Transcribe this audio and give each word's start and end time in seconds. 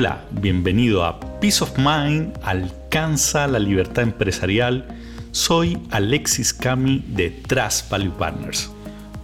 Hola, 0.00 0.24
bienvenido 0.30 1.04
a 1.04 1.18
Peace 1.40 1.60
of 1.60 1.76
Mind, 1.76 2.38
alcanza 2.44 3.48
la 3.48 3.58
libertad 3.58 4.04
empresarial. 4.04 4.86
Soy 5.32 5.76
Alexis 5.90 6.54
Cami 6.54 7.04
de 7.08 7.30
Trust 7.30 7.90
Value 7.90 8.12
Partners. 8.12 8.70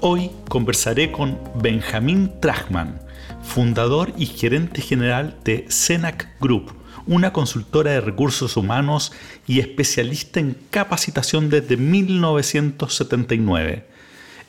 Hoy 0.01 0.33
conversaré 0.49 1.13
con 1.13 1.39
Benjamín 1.63 2.33
Trachman, 2.41 3.01
fundador 3.45 4.13
y 4.19 4.27
gerente 4.27 4.83
general 4.83 5.37
de 5.45 5.65
Cenac 5.69 6.29
Group, 6.41 6.73
una 7.07 7.33
consultora 7.33 7.93
de 7.93 8.01
recursos 8.01 8.57
humanos 8.57 9.13
y 9.47 9.61
especialista 9.61 10.41
en 10.41 10.57
capacitación 10.71 11.51
desde 11.51 11.77
1979. 11.77 13.94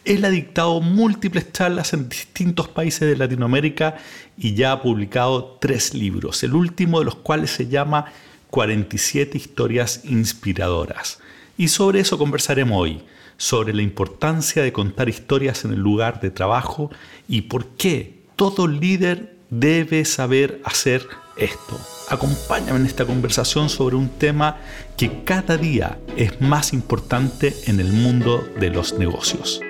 Él 0.06 0.24
ha 0.24 0.30
dictado 0.30 0.82
múltiples 0.82 1.52
charlas 1.52 1.94
en 1.94 2.08
distintos 2.08 2.68
países 2.68 3.10
de 3.10 3.18
Latinoamérica 3.18 3.98
y 4.38 4.54
ya 4.54 4.72
ha 4.72 4.82
publicado 4.82 5.58
tres 5.60 5.96
libros, 5.96 6.44
el 6.44 6.54
último 6.54 7.00
de 7.00 7.06
los 7.06 7.16
cuales 7.16 7.50
se 7.50 7.68
llama 7.68 8.06
47 8.52 9.36
historias 9.36 10.02
inspiradoras. 10.06 11.20
Y 11.58 11.70
sobre 11.70 12.02
eso 12.02 12.20
conversaremos 12.20 12.80
hoy, 12.80 13.02
sobre 13.38 13.74
la 13.74 13.82
importancia 13.82 14.62
de 14.62 14.72
contar 14.72 15.10
historias 15.10 15.66
en 15.66 15.72
el 15.72 15.80
lugar 15.80 16.22
de 16.22 16.30
trabajo 16.30 16.92
y 17.28 17.42
por 17.44 17.66
qué 17.70 18.20
todo 18.36 18.68
líder 18.68 19.36
debe 19.50 20.06
saber 20.06 20.62
hacer 20.66 21.08
esto. 21.36 21.80
Acompáñame 22.10 22.80
en 22.80 22.86
esta 22.86 23.06
conversación 23.06 23.70
sobre 23.70 23.96
un 23.96 24.10
tema 24.10 24.58
que 24.98 25.24
cada 25.24 25.58
día 25.58 25.98
es 26.16 26.40
más 26.42 26.74
importante 26.74 27.56
en 27.66 27.80
el 27.80 27.92
mundo 27.92 28.48
de 28.60 28.70
los 28.70 28.94
negocios. 28.94 29.65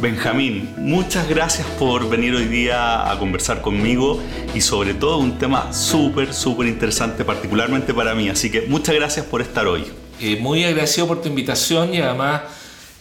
Benjamín, 0.00 0.72
muchas 0.78 1.28
gracias 1.28 1.66
por 1.78 2.08
venir 2.08 2.34
hoy 2.34 2.46
día 2.46 3.10
a 3.10 3.18
conversar 3.18 3.60
conmigo 3.60 4.18
y 4.54 4.62
sobre 4.62 4.94
todo 4.94 5.18
un 5.18 5.38
tema 5.38 5.74
súper, 5.74 6.32
súper 6.32 6.68
interesante, 6.68 7.22
particularmente 7.22 7.92
para 7.92 8.14
mí. 8.14 8.30
Así 8.30 8.50
que 8.50 8.62
muchas 8.62 8.94
gracias 8.94 9.26
por 9.26 9.42
estar 9.42 9.66
hoy. 9.66 9.84
Eh, 10.18 10.38
muy 10.40 10.64
agradecido 10.64 11.06
por 11.06 11.20
tu 11.20 11.28
invitación 11.28 11.92
y 11.92 11.98
además 12.00 12.42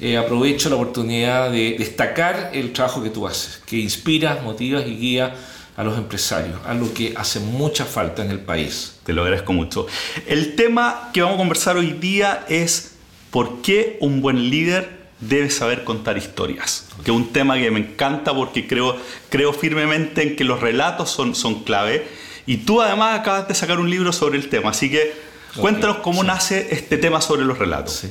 eh, 0.01 0.17
aprovecho 0.17 0.69
la 0.69 0.75
oportunidad 0.75 1.49
de 1.51 1.77
destacar 1.79 2.51
el 2.53 2.73
trabajo 2.73 3.01
que 3.01 3.09
tú 3.09 3.25
haces, 3.25 3.61
que 3.65 3.77
inspiras, 3.77 4.43
motivas 4.43 4.85
y 4.85 4.97
guías 4.97 5.31
a 5.77 5.85
los 5.85 5.97
empresarios, 5.97 6.59
algo 6.65 6.93
que 6.93 7.13
hace 7.15 7.39
mucha 7.39 7.85
falta 7.85 8.25
en 8.25 8.31
el 8.31 8.41
país. 8.41 8.95
Te 9.05 9.13
lo 9.13 9.21
agradezco 9.21 9.53
mucho. 9.53 9.87
El 10.27 10.55
tema 10.55 11.11
que 11.13 11.21
vamos 11.21 11.35
a 11.35 11.37
conversar 11.37 11.77
hoy 11.77 11.93
día 11.93 12.45
es 12.49 12.95
por 13.31 13.61
qué 13.61 13.97
un 14.01 14.19
buen 14.19 14.49
líder 14.49 14.98
debe 15.19 15.49
saber 15.49 15.83
contar 15.83 16.17
historias, 16.17 16.85
que 17.03 17.11
es 17.11 17.17
un 17.17 17.33
tema 17.33 17.57
que 17.57 17.71
me 17.71 17.79
encanta 17.79 18.33
porque 18.33 18.67
creo, 18.67 18.95
creo 19.29 19.53
firmemente 19.53 20.23
en 20.23 20.35
que 20.35 20.43
los 20.43 20.61
relatos 20.61 21.09
son, 21.09 21.35
son 21.35 21.63
clave. 21.63 22.07
Y 22.45 22.57
tú 22.57 22.81
además 22.81 23.19
acabas 23.19 23.47
de 23.47 23.53
sacar 23.53 23.79
un 23.79 23.89
libro 23.89 24.13
sobre 24.13 24.37
el 24.37 24.49
tema, 24.49 24.71
así 24.71 24.89
que 24.89 25.13
cuéntanos 25.59 25.97
cómo 25.97 26.23
nace 26.23 26.69
este 26.71 26.97
tema 26.97 27.21
sobre 27.21 27.43
los 27.43 27.57
relatos. 27.57 28.05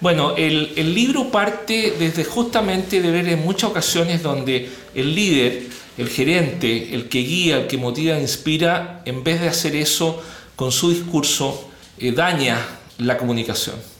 Bueno, 0.00 0.34
el, 0.36 0.72
el, 0.76 0.94
libro 0.94 1.30
parte 1.30 1.94
desde 1.98 2.24
justamente 2.24 3.00
de 3.00 3.10
ver 3.10 3.28
en 3.28 3.44
muchas 3.44 3.70
ocasiones 3.70 4.22
donde 4.22 4.68
el 4.94 5.14
líder, 5.14 5.64
el 5.96 6.08
gerente, 6.08 6.94
el 6.94 7.08
que 7.08 7.20
guía, 7.20 7.58
el 7.58 7.66
que 7.66 7.76
motiva, 7.76 8.18
inspira, 8.18 9.02
en 9.04 9.22
vez 9.22 9.40
de 9.40 9.48
hacer 9.48 9.76
eso 9.76 10.22
con 10.56 10.72
su 10.72 10.90
discurso, 10.90 11.68
eh, 11.98 12.10
daña 12.10 12.58
la 12.98 13.16
comunicación. 13.16 13.93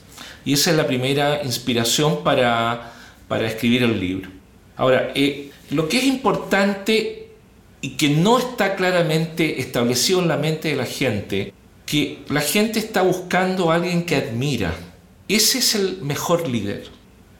Y 0.44 0.54
esa 0.54 0.70
es 0.70 0.76
la 0.76 0.86
primera 0.86 1.42
inspiración 1.44 2.22
para, 2.22 2.92
para 3.28 3.46
escribir 3.46 3.82
el 3.82 3.98
libro. 3.98 4.30
Ahora, 4.76 5.12
eh, 5.14 5.50
lo 5.70 5.88
que 5.88 5.98
es 5.98 6.04
importante 6.04 7.28
y 7.80 7.90
que 7.90 8.08
no 8.08 8.38
está 8.38 8.76
claramente 8.76 9.60
establecido 9.60 10.20
en 10.20 10.28
la 10.28 10.36
mente 10.36 10.68
de 10.68 10.76
la 10.76 10.86
gente, 10.86 11.52
que 11.86 12.20
la 12.28 12.40
gente 12.40 12.78
está 12.78 13.02
buscando 13.02 13.70
a 13.70 13.74
alguien 13.76 14.04
que 14.04 14.16
admira. 14.16 14.74
Ese 15.28 15.58
es 15.58 15.74
el 15.74 15.98
mejor 16.02 16.48
líder. 16.48 16.88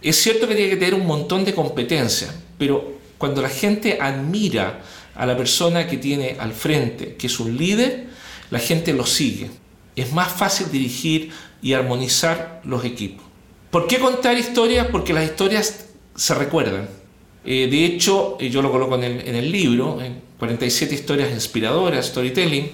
Es 0.03 0.17
cierto 0.17 0.47
que 0.47 0.55
tiene 0.55 0.71
que 0.71 0.77
tener 0.77 0.95
un 0.95 1.07
montón 1.07 1.47
de 1.47 1.55
competencias, 1.55 2.35
pero 2.59 2.95
cuando 3.17 3.41
la 3.41 3.49
gente 3.49 3.99
admira 4.01 4.83
a 5.15 5.25
la 5.25 5.37
persona 5.37 5.87
que 5.87 5.97
tiene 5.97 6.37
al 6.39 6.53
frente, 6.53 7.15
que 7.15 7.27
es 7.27 7.41
un 7.41 7.57
líder, 7.57 8.09
la 8.51 8.59
gente 8.59 8.93
lo 8.93 9.07
sigue. 9.07 9.51
Es 9.97 10.13
más 10.13 10.33
fácil 10.33 10.71
dirigir 10.71 11.31
y 11.63 11.73
armonizar 11.73 12.61
los 12.65 12.85
equipos. 12.85 13.25
¿Por 13.71 13.87
qué 13.87 13.99
contar 13.99 14.37
historias? 14.37 14.87
Porque 14.87 15.13
las 15.13 15.25
historias 15.25 15.87
se 16.15 16.35
recuerdan. 16.35 16.89
Eh, 17.45 17.69
de 17.71 17.85
hecho, 17.85 18.37
eh, 18.41 18.49
yo 18.49 18.63
lo 18.63 18.71
coloco 18.71 18.95
en 18.97 19.05
el, 19.05 19.29
en 19.29 19.35
el 19.35 19.51
libro, 19.51 20.01
en 20.01 20.21
47 20.39 20.95
historias 20.95 21.31
inspiradoras, 21.31 22.07
storytelling, 22.07 22.71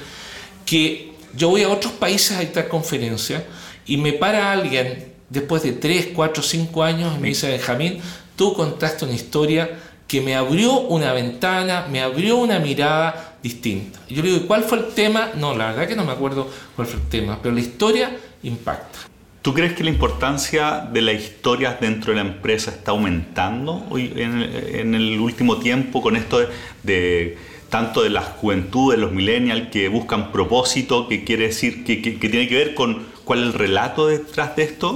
que 0.65 1.13
yo 1.35 1.49
voy 1.49 1.63
a 1.63 1.69
otros 1.69 1.93
países 1.95 2.37
a 2.37 2.41
dictar 2.41 2.69
conferencias 2.69 3.43
y 3.87 3.97
me 3.97 4.13
para 4.13 4.53
alguien 4.53 5.13
después 5.29 5.63
de 5.63 5.73
3, 5.73 6.11
4, 6.15 6.43
5 6.43 6.83
años 6.83 7.15
y 7.17 7.21
me 7.21 7.29
dice, 7.29 7.49
Benjamín, 7.49 8.01
tú 8.37 8.53
contaste 8.55 9.05
una 9.05 9.15
historia 9.15 9.79
que 10.07 10.21
me 10.21 10.35
abrió 10.35 10.81
una 10.81 11.13
ventana, 11.13 11.87
me 11.89 12.01
abrió 12.01 12.37
una 12.37 12.59
mirada 12.59 13.30
distinta. 13.43 14.01
Y 14.09 14.15
yo 14.15 14.23
le 14.23 14.31
digo, 14.31 14.47
¿cuál 14.47 14.65
fue 14.65 14.79
el 14.79 14.87
tema? 14.89 15.31
No, 15.37 15.57
la 15.57 15.69
verdad 15.69 15.89
que 15.89 15.97
no 15.97 16.05
me 16.05 16.13
acuerdo 16.13 16.49
cuál 16.77 16.87
fue 16.87 17.01
el 17.01 17.09
tema, 17.09 17.39
pero 17.43 17.55
la 17.55 17.61
historia 17.61 18.17
impacta. 18.43 18.99
¿Tú 19.43 19.55
crees 19.55 19.73
que 19.73 19.83
la 19.83 19.91
importancia 19.91 20.87
de 20.93 21.01
las 21.01 21.15
historias 21.15 21.81
dentro 21.81 22.13
de 22.13 22.23
la 22.23 22.29
empresa 22.29 22.71
está 22.71 22.91
aumentando 22.91 23.87
hoy 23.89 24.13
en, 24.15 24.95
el 24.95 25.19
último 25.19 25.57
tiempo 25.57 26.03
con 26.03 26.15
esto 26.15 26.41
de, 26.83 27.39
tanto 27.71 28.03
de 28.03 28.11
la 28.11 28.21
juventud, 28.21 28.93
de 28.93 28.99
los 28.99 29.13
millennials 29.13 29.71
que 29.71 29.89
buscan 29.89 30.31
propósito, 30.31 31.09
que 31.09 31.25
quiere 31.25 31.47
decir 31.47 31.85
que, 31.85 31.97
tiene 31.97 32.49
que 32.49 32.55
ver 32.55 32.75
con 32.75 33.07
cuál 33.25 33.41
es 33.41 33.47
el 33.47 33.53
relato 33.55 34.09
detrás 34.09 34.57
de 34.57 34.65
esto? 34.65 34.95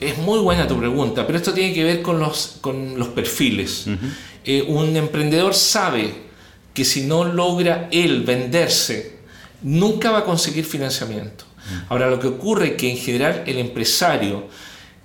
Es 0.00 0.16
muy 0.16 0.38
buena 0.38 0.66
tu 0.66 0.78
pregunta, 0.78 1.26
pero 1.26 1.36
esto 1.36 1.52
tiene 1.52 1.74
que 1.74 1.84
ver 1.84 2.00
con 2.00 2.18
los, 2.18 2.56
con 2.62 2.98
los 2.98 3.08
perfiles. 3.08 3.86
Eh, 4.46 4.64
un 4.66 4.96
emprendedor 4.96 5.52
sabe 5.52 6.23
que 6.74 6.84
si 6.84 7.02
no 7.02 7.24
logra 7.24 7.88
él 7.90 8.24
venderse, 8.24 9.16
nunca 9.62 10.10
va 10.10 10.18
a 10.18 10.24
conseguir 10.24 10.64
financiamiento. 10.64 11.44
Ahora, 11.88 12.10
lo 12.10 12.20
que 12.20 12.26
ocurre 12.26 12.68
es 12.68 12.72
que 12.74 12.90
en 12.90 12.98
general 12.98 13.44
el 13.46 13.58
empresario 13.58 14.44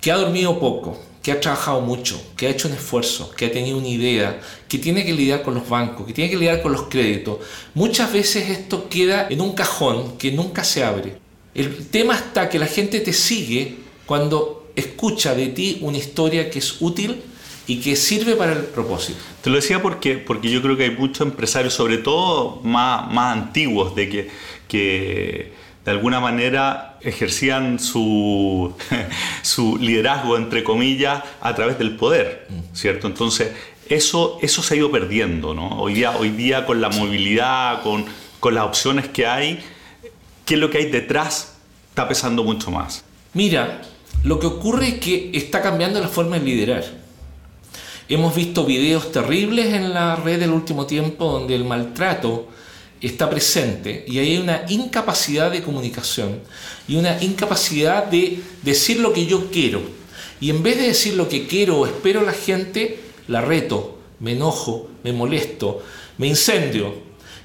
que 0.00 0.12
ha 0.12 0.16
dormido 0.16 0.58
poco, 0.58 0.98
que 1.22 1.32
ha 1.32 1.40
trabajado 1.40 1.80
mucho, 1.80 2.20
que 2.36 2.46
ha 2.46 2.50
hecho 2.50 2.68
un 2.68 2.74
esfuerzo, 2.74 3.30
que 3.30 3.46
ha 3.46 3.52
tenido 3.52 3.78
una 3.78 3.88
idea, 3.88 4.40
que 4.68 4.78
tiene 4.78 5.04
que 5.04 5.12
lidiar 5.12 5.42
con 5.42 5.54
los 5.54 5.68
bancos, 5.68 6.06
que 6.06 6.12
tiene 6.12 6.30
que 6.30 6.36
lidiar 6.36 6.62
con 6.62 6.72
los 6.72 6.82
créditos, 6.82 7.38
muchas 7.74 8.12
veces 8.12 8.50
esto 8.50 8.88
queda 8.88 9.26
en 9.30 9.40
un 9.40 9.52
cajón 9.52 10.18
que 10.18 10.32
nunca 10.32 10.64
se 10.64 10.82
abre. 10.82 11.18
El 11.54 11.86
tema 11.88 12.14
está 12.14 12.48
que 12.48 12.58
la 12.58 12.66
gente 12.66 13.00
te 13.00 13.12
sigue 13.12 13.76
cuando 14.06 14.70
escucha 14.76 15.34
de 15.34 15.48
ti 15.48 15.78
una 15.82 15.98
historia 15.98 16.50
que 16.50 16.58
es 16.58 16.80
útil 16.80 17.22
y 17.70 17.76
que 17.76 17.94
sirve 17.94 18.34
para 18.34 18.50
el 18.50 18.64
propósito. 18.64 19.20
Te 19.42 19.48
lo 19.48 19.54
decía 19.54 19.80
porque, 19.80 20.16
porque 20.16 20.50
yo 20.50 20.60
creo 20.60 20.76
que 20.76 20.82
hay 20.82 20.90
muchos 20.90 21.24
empresarios, 21.24 21.72
sobre 21.72 21.98
todo 21.98 22.60
más, 22.64 23.08
más 23.12 23.36
antiguos, 23.36 23.94
de 23.94 24.08
que, 24.08 24.30
que 24.66 25.52
de 25.84 25.90
alguna 25.92 26.18
manera 26.18 26.98
ejercían 27.00 27.78
su, 27.78 28.74
su 29.42 29.76
liderazgo, 29.76 30.36
entre 30.36 30.64
comillas, 30.64 31.22
a 31.40 31.54
través 31.54 31.78
del 31.78 31.94
poder, 31.94 32.48
¿cierto? 32.72 33.06
Entonces, 33.06 33.52
eso, 33.88 34.40
eso 34.42 34.64
se 34.64 34.74
ha 34.74 34.76
ido 34.76 34.90
perdiendo, 34.90 35.54
¿no? 35.54 35.80
Hoy 35.80 35.94
día, 35.94 36.16
hoy 36.18 36.30
día 36.30 36.66
con 36.66 36.80
la 36.80 36.88
movilidad, 36.88 37.82
con, 37.82 38.04
con 38.40 38.52
las 38.52 38.64
opciones 38.64 39.06
que 39.06 39.28
hay, 39.28 39.60
¿qué 40.44 40.54
es 40.54 40.60
lo 40.60 40.70
que 40.70 40.78
hay 40.78 40.90
detrás? 40.90 41.54
Está 41.90 42.08
pesando 42.08 42.42
mucho 42.42 42.72
más. 42.72 43.04
Mira, 43.32 43.82
lo 44.24 44.40
que 44.40 44.48
ocurre 44.48 44.88
es 44.88 44.94
que 44.94 45.30
está 45.34 45.62
cambiando 45.62 46.00
la 46.00 46.08
forma 46.08 46.36
de 46.36 46.44
liderar. 46.44 46.99
Hemos 48.10 48.34
visto 48.34 48.64
videos 48.64 49.12
terribles 49.12 49.72
en 49.72 49.94
la 49.94 50.16
red 50.16 50.40
del 50.40 50.50
último 50.50 50.84
tiempo 50.84 51.30
donde 51.30 51.54
el 51.54 51.64
maltrato 51.64 52.48
está 53.00 53.30
presente 53.30 54.04
y 54.08 54.18
hay 54.18 54.36
una 54.36 54.64
incapacidad 54.68 55.48
de 55.48 55.62
comunicación 55.62 56.40
y 56.88 56.96
una 56.96 57.22
incapacidad 57.22 58.06
de 58.06 58.42
decir 58.62 58.98
lo 58.98 59.12
que 59.12 59.26
yo 59.26 59.48
quiero. 59.52 59.80
Y 60.40 60.50
en 60.50 60.60
vez 60.60 60.78
de 60.78 60.88
decir 60.88 61.14
lo 61.14 61.28
que 61.28 61.46
quiero 61.46 61.78
o 61.78 61.86
espero 61.86 62.18
a 62.18 62.24
la 62.24 62.32
gente, 62.32 62.98
la 63.28 63.42
reto, 63.42 63.98
me 64.18 64.32
enojo, 64.32 64.88
me 65.04 65.12
molesto, 65.12 65.80
me 66.18 66.26
incendio. 66.26 66.92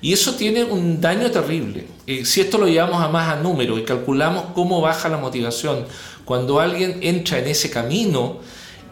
Y 0.01 0.13
eso 0.13 0.33
tiene 0.33 0.63
un 0.63 0.99
daño 0.99 1.29
terrible. 1.29 1.85
Eh, 2.07 2.25
si 2.25 2.41
esto 2.41 2.57
lo 2.57 2.67
llevamos 2.67 3.03
a 3.03 3.09
más 3.09 3.29
a 3.29 3.39
números 3.39 3.79
y 3.79 3.83
calculamos 3.83 4.45
cómo 4.55 4.81
baja 4.81 5.09
la 5.09 5.17
motivación, 5.17 5.85
cuando 6.25 6.59
alguien 6.59 7.01
entra 7.03 7.37
en 7.37 7.49
ese 7.49 7.69
camino, 7.69 8.39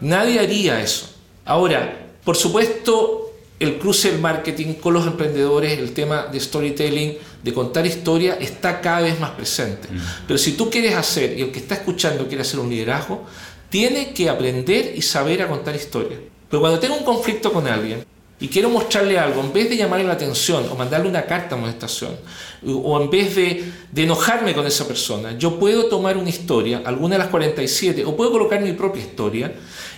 nadie 0.02 0.40
haría 0.40 0.80
eso. 0.80 1.13
Ahora, 1.46 2.08
por 2.24 2.36
supuesto, 2.38 3.34
el 3.60 3.78
cruce 3.78 4.12
del 4.12 4.22
marketing 4.22 4.74
con 4.76 4.94
los 4.94 5.06
emprendedores, 5.06 5.78
el 5.78 5.94
tema 5.94 6.28
de 6.32 6.40
storytelling, 6.40 7.18
de 7.44 7.54
contar 7.54 7.86
historia, 7.86 8.38
está 8.40 8.82
cada 8.82 9.02
vez 9.02 9.20
más 9.20 9.32
presente. 9.32 9.88
Mm. 9.90 10.00
Pero 10.28 10.38
si 10.38 10.54
tú 10.54 10.70
quieres 10.70 10.96
hacer, 10.96 11.38
y 11.38 11.42
el 11.42 11.52
que 11.52 11.60
está 11.60 11.76
escuchando 11.76 12.28
quiere 12.28 12.42
hacer 12.42 12.60
un 12.60 12.70
liderazgo, 12.70 13.26
tiene 13.70 14.14
que 14.14 14.30
aprender 14.30 14.94
y 14.96 15.02
saber 15.02 15.42
a 15.42 15.48
contar 15.48 15.76
historia. 15.76 16.18
Pero 16.50 16.62
cuando 16.62 16.80
tenga 16.80 16.96
un 16.96 17.04
conflicto 17.04 17.52
con 17.52 17.68
alguien, 17.68 18.06
y 18.40 18.48
quiero 18.48 18.70
mostrarle 18.70 19.18
algo, 19.18 19.42
en 19.42 19.54
vez 19.54 19.70
de 19.70 19.78
llamarle 19.78 20.06
la 20.06 20.14
atención 20.14 20.68
o 20.70 20.76
mandarle 20.76 21.08
una 21.08 21.26
carta 21.26 21.50
de 21.50 21.56
amonestación, 21.56 22.18
o 22.66 23.02
en 23.02 23.10
vez 23.10 23.36
de, 23.36 23.72
de, 23.92 24.04
enojarme 24.04 24.54
con 24.54 24.68
esa 24.68 24.86
persona, 24.86 25.38
yo 25.38 25.58
puedo 25.58 25.86
tomar 25.86 26.18
una 26.18 26.30
historia, 26.30 26.82
alguna 26.84 27.16
de 27.16 27.20
las 27.20 27.30
47, 27.30 28.04
o 28.06 28.16
puedo 28.18 28.32
colocar 28.32 28.60
mi 28.62 28.74
propia 28.74 29.02
historia 29.02 29.54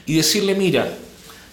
y 0.05 0.15
decirle, 0.15 0.53
mira, 0.53 0.95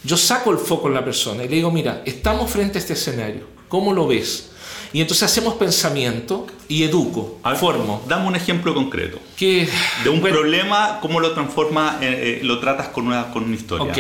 yo 0.04 0.16
saco 0.16 0.50
el 0.50 0.58
foco 0.58 0.88
en 0.88 0.94
la 0.94 1.04
persona 1.04 1.44
y 1.44 1.48
le 1.48 1.56
digo, 1.56 1.70
mira, 1.70 2.02
estamos 2.04 2.50
frente 2.50 2.78
a 2.78 2.80
este 2.80 2.94
escenario, 2.94 3.46
¿cómo 3.68 3.92
lo 3.92 4.06
ves? 4.06 4.50
Y 4.92 5.00
entonces 5.00 5.22
hacemos 5.22 5.54
pensamiento 5.54 6.46
y 6.68 6.82
educo, 6.82 7.38
formo. 7.56 8.04
Dame 8.08 8.28
un 8.28 8.36
ejemplo 8.36 8.74
concreto. 8.74 9.18
Que, 9.36 9.66
de 10.04 10.10
un 10.10 10.20
problema, 10.20 10.98
¿cómo 11.00 11.18
lo 11.18 11.32
transformas, 11.32 11.96
eh, 12.02 12.40
lo 12.42 12.60
tratas 12.60 12.88
con 12.88 13.06
una, 13.06 13.32
con 13.32 13.44
una 13.44 13.54
historia? 13.54 13.90
Ok. 13.90 13.98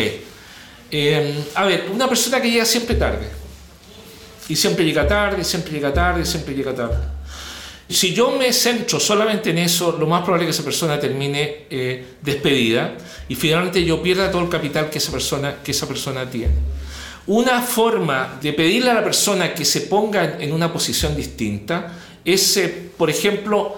Eh, 0.90 1.44
a 1.54 1.64
ver, 1.64 1.88
una 1.90 2.06
persona 2.06 2.42
que 2.42 2.50
llega 2.50 2.66
siempre 2.66 2.94
tarde. 2.96 3.26
Y 4.48 4.56
siempre 4.56 4.84
llega 4.84 5.06
tarde, 5.06 5.42
siempre 5.44 5.72
llega 5.72 5.94
tarde, 5.94 6.26
siempre 6.26 6.54
llega 6.54 6.74
tarde. 6.74 6.98
Si 7.92 8.14
yo 8.14 8.30
me 8.30 8.52
centro 8.52 8.98
solamente 8.98 9.50
en 9.50 9.58
eso, 9.58 9.96
lo 9.98 10.06
más 10.06 10.22
probable 10.22 10.44
es 10.44 10.48
que 10.48 10.60
esa 10.60 10.64
persona 10.64 10.98
termine 10.98 11.66
eh, 11.68 12.16
despedida 12.22 12.96
y 13.28 13.34
finalmente 13.34 13.84
yo 13.84 14.02
pierda 14.02 14.30
todo 14.30 14.42
el 14.42 14.48
capital 14.48 14.88
que 14.88 14.96
esa 14.96 15.12
persona, 15.12 15.56
que 15.62 15.72
esa 15.72 15.86
persona 15.86 16.28
tiene. 16.28 16.54
Una 17.26 17.60
forma 17.60 18.38
de 18.40 18.52
pedirle 18.54 18.90
a 18.90 18.94
la 18.94 19.04
persona 19.04 19.52
que 19.52 19.64
se 19.64 19.82
ponga 19.82 20.38
en 20.40 20.52
una 20.52 20.72
posición 20.72 21.14
distinta 21.14 21.92
es, 22.24 22.56
eh, 22.56 22.90
por 22.96 23.10
ejemplo, 23.10 23.76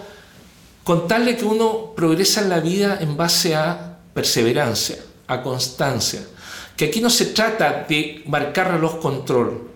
contarle 0.84 1.37
que 1.37 1.44
uno 1.44 1.93
progresa 1.96 2.40
en 2.40 2.50
la 2.50 2.61
vida 2.61 2.99
en 3.00 3.16
base 3.16 3.56
a 3.56 3.99
perseverancia, 4.14 4.96
a 5.26 5.43
constancia. 5.43 6.25
Que 6.76 6.87
aquí 6.87 7.00
no 7.00 7.11
se 7.11 7.26
trata 7.26 7.84
de 7.88 8.22
marcar 8.26 8.70
reloj 8.70 9.00
control, 9.00 9.70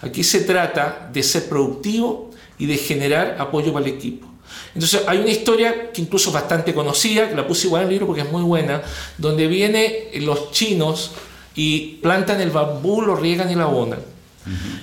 aquí 0.00 0.24
se 0.24 0.40
trata 0.40 1.10
de 1.12 1.22
ser 1.22 1.48
productivo 1.48 2.31
y 2.62 2.66
de 2.66 2.76
generar 2.76 3.38
apoyo 3.40 3.72
para 3.72 3.84
el 3.84 3.92
equipo. 3.92 4.28
Entonces 4.72 5.02
hay 5.08 5.18
una 5.18 5.30
historia 5.30 5.90
que 5.90 6.00
incluso 6.00 6.30
es 6.30 6.34
bastante 6.34 6.72
conocida, 6.72 7.28
que 7.28 7.34
la 7.34 7.44
puse 7.44 7.66
igual 7.66 7.82
en 7.82 7.88
el 7.88 7.94
libro 7.94 8.06
porque 8.06 8.22
es 8.22 8.30
muy 8.30 8.44
buena, 8.44 8.82
donde 9.18 9.48
viene 9.48 10.10
los 10.20 10.52
chinos 10.52 11.10
y 11.56 11.96
plantan 11.96 12.40
el 12.40 12.50
bambú, 12.50 13.02
lo 13.02 13.16
riegan 13.16 13.50
y 13.50 13.56
lo 13.56 13.64
abonan. 13.64 13.98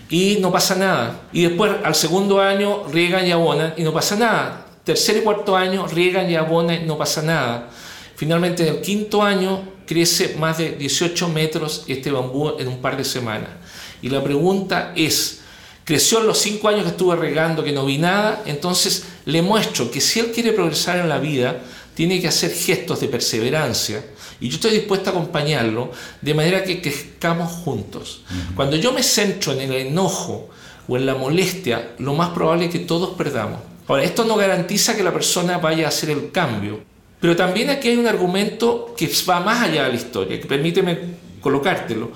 Y 0.09 0.39
no 0.41 0.51
pasa 0.51 0.75
nada. 0.75 1.21
Y 1.31 1.43
después 1.43 1.71
al 1.81 1.95
segundo 1.95 2.41
año 2.41 2.83
riegan 2.91 3.25
y 3.25 3.31
abonan 3.31 3.73
y 3.77 3.83
no 3.83 3.93
pasa 3.93 4.17
nada. 4.17 4.65
Tercer 4.83 5.15
y 5.15 5.21
cuarto 5.21 5.55
año 5.55 5.87
riegan 5.87 6.29
y 6.29 6.35
abonan 6.35 6.83
y 6.83 6.85
no 6.85 6.97
pasa 6.97 7.21
nada. 7.21 7.69
Finalmente 8.17 8.67
en 8.67 8.75
el 8.75 8.81
quinto 8.81 9.23
año 9.23 9.61
crece 9.85 10.35
más 10.37 10.57
de 10.57 10.71
18 10.71 11.29
metros 11.29 11.85
este 11.87 12.11
bambú 12.11 12.59
en 12.59 12.67
un 12.67 12.81
par 12.81 12.97
de 12.97 13.05
semanas. 13.05 13.51
Y 14.01 14.09
la 14.09 14.21
pregunta 14.21 14.91
es, 14.97 15.38
creció 15.89 16.19
en 16.19 16.27
los 16.27 16.37
cinco 16.37 16.67
años 16.67 16.83
que 16.83 16.89
estuve 16.89 17.15
regando, 17.15 17.63
que 17.63 17.71
no 17.71 17.83
vi 17.83 17.97
nada, 17.97 18.43
entonces 18.45 19.05
le 19.25 19.41
muestro 19.41 19.89
que 19.89 19.99
si 19.99 20.19
él 20.19 20.31
quiere 20.31 20.51
progresar 20.51 20.99
en 20.99 21.09
la 21.09 21.17
vida, 21.17 21.63
tiene 21.95 22.21
que 22.21 22.27
hacer 22.27 22.53
gestos 22.53 22.99
de 22.99 23.07
perseverancia, 23.07 24.05
y 24.39 24.49
yo 24.49 24.57
estoy 24.57 24.69
dispuesto 24.69 25.09
a 25.09 25.13
acompañarlo 25.13 25.91
de 26.21 26.35
manera 26.35 26.63
que 26.63 26.79
crezcamos 26.79 27.51
juntos. 27.51 28.21
Cuando 28.55 28.75
yo 28.75 28.93
me 28.93 29.01
centro 29.01 29.51
en 29.51 29.61
el 29.61 29.87
enojo 29.87 30.51
o 30.87 30.95
en 30.95 31.07
la 31.07 31.15
molestia, 31.15 31.93
lo 31.97 32.13
más 32.13 32.29
probable 32.29 32.65
es 32.65 32.71
que 32.71 32.79
todos 32.79 33.17
perdamos. 33.17 33.59
Ahora, 33.87 34.03
esto 34.03 34.25
no 34.25 34.35
garantiza 34.35 34.95
que 34.95 35.01
la 35.01 35.11
persona 35.11 35.57
vaya 35.57 35.85
a 35.85 35.89
hacer 35.89 36.11
el 36.11 36.29
cambio, 36.29 36.81
pero 37.19 37.35
también 37.35 37.71
aquí 37.71 37.87
hay 37.87 37.97
un 37.97 38.05
argumento 38.05 38.93
que 38.95 39.09
va 39.27 39.39
más 39.39 39.63
allá 39.63 39.85
de 39.85 39.89
la 39.89 39.95
historia, 39.95 40.39
que 40.39 40.45
permíteme 40.45 40.99
colocártelo, 41.41 42.11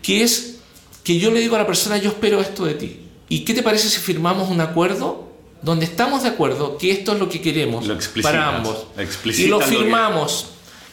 que 0.00 0.22
es 0.22 0.56
que 1.04 1.18
yo 1.18 1.30
le 1.30 1.40
digo 1.40 1.56
a 1.56 1.58
la 1.58 1.66
persona, 1.66 1.98
yo 1.98 2.08
espero 2.08 2.40
esto 2.40 2.64
de 2.64 2.72
ti. 2.72 3.01
¿Y 3.32 3.46
qué 3.46 3.54
te 3.54 3.62
parece 3.62 3.88
si 3.88 3.98
firmamos 3.98 4.50
un 4.50 4.60
acuerdo 4.60 5.26
donde 5.62 5.86
estamos 5.86 6.22
de 6.22 6.28
acuerdo 6.28 6.76
que 6.76 6.90
esto 6.90 7.14
es 7.14 7.18
lo 7.18 7.30
que 7.30 7.40
queremos 7.40 7.90
para 8.22 8.56
ambos? 8.56 8.88
Y 9.24 9.46
lo 9.46 9.58
firmamos. 9.58 10.48